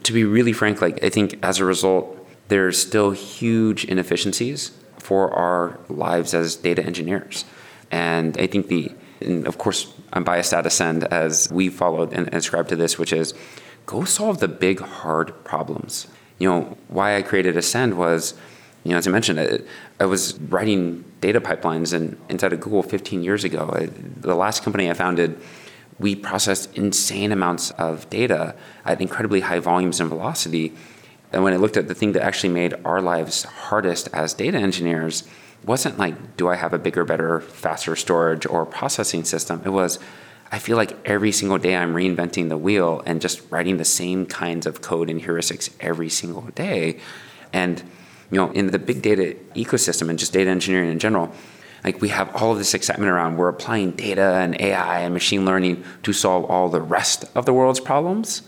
[0.03, 2.19] to be really frank, like, I think as a result,
[2.49, 7.45] there's still huge inefficiencies for our lives as data engineers.
[7.91, 8.91] And I think the,
[9.21, 13.13] and of course, I'm biased at Ascend as we followed and ascribed to this, which
[13.13, 13.33] is
[13.85, 16.07] go solve the big, hard problems.
[16.39, 18.33] You know, why I created Ascend was,
[18.83, 19.59] you know, as I mentioned, I,
[19.99, 23.69] I was writing data pipelines in, inside of Google 15 years ago.
[23.73, 25.39] I, the last company I founded,
[25.99, 30.73] we processed insane amounts of data at incredibly high volumes and velocity.
[31.31, 34.57] And when I looked at the thing that actually made our lives hardest as data
[34.57, 35.23] engineers,
[35.65, 39.61] wasn't like, do I have a bigger, better, faster storage or processing system?
[39.63, 39.97] It was,
[40.51, 44.25] I feel like every single day I'm reinventing the wheel and just writing the same
[44.25, 46.99] kinds of code and heuristics every single day.
[47.53, 47.81] And,
[48.33, 51.31] you know, in the big data ecosystem and just data engineering in general,
[51.83, 55.45] like we have all of this excitement around we're applying data and AI and machine
[55.45, 58.41] learning to solve all the rest of the world's problems.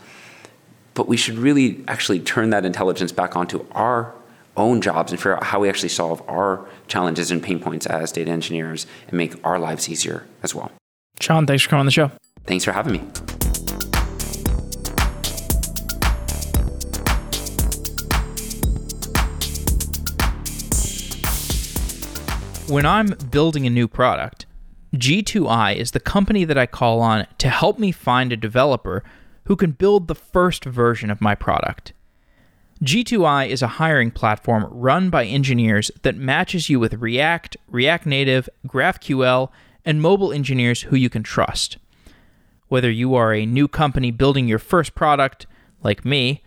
[0.94, 4.14] But we should really actually turn that intelligence back onto our
[4.56, 8.10] own jobs and figure out how we actually solve our challenges and pain points as
[8.10, 10.72] data engineers and make our lives easier as well.
[11.20, 12.10] Sean, thanks for coming on the show.
[12.44, 13.45] Thanks for having me.
[22.68, 24.44] When I'm building a new product,
[24.92, 29.04] G2I is the company that I call on to help me find a developer
[29.44, 31.92] who can build the first version of my product.
[32.82, 38.48] G2I is a hiring platform run by engineers that matches you with React, React Native,
[38.66, 39.48] GraphQL,
[39.84, 41.78] and mobile engineers who you can trust.
[42.66, 45.46] Whether you are a new company building your first product,
[45.84, 46.42] like me,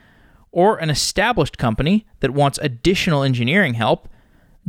[0.52, 4.10] or an established company that wants additional engineering help,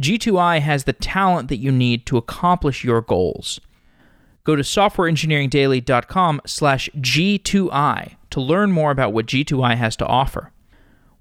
[0.01, 3.61] G2I has the talent that you need to accomplish your goals.
[4.45, 10.53] Go to softwareengineeringdaily.com slash G2I to learn more about what G2I has to offer.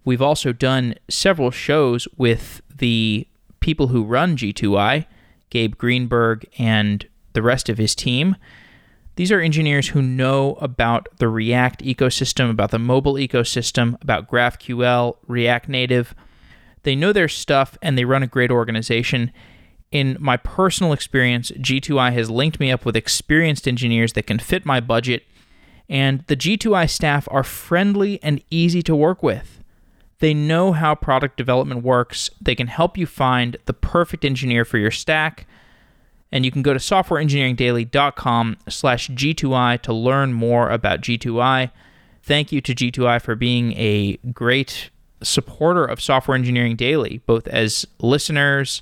[0.05, 3.27] We've also done several shows with the
[3.59, 5.05] people who run G2I,
[5.49, 8.35] Gabe Greenberg and the rest of his team.
[9.15, 15.17] These are engineers who know about the React ecosystem, about the mobile ecosystem, about GraphQL,
[15.27, 16.15] React Native.
[16.83, 19.31] They know their stuff and they run a great organization.
[19.91, 24.65] In my personal experience, G2I has linked me up with experienced engineers that can fit
[24.65, 25.23] my budget,
[25.89, 29.63] and the G2I staff are friendly and easy to work with.
[30.19, 32.29] They know how product development works.
[32.39, 35.47] They can help you find the perfect engineer for your stack
[36.31, 41.71] and you can go to softwareengineeringdaily.com slash G2I to learn more about G2I.
[42.21, 44.89] Thank you to G2I for being a great
[45.21, 48.81] supporter of Software Engineering Daily, both as listeners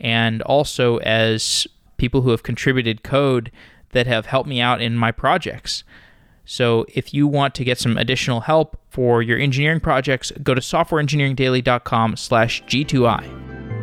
[0.00, 1.66] and also as
[1.96, 3.50] people who have contributed code
[3.90, 5.84] that have helped me out in my projects.
[6.44, 10.60] So if you want to get some additional help for your engineering projects, go to
[10.60, 13.73] softwareengineeringdaily.com slash G2I.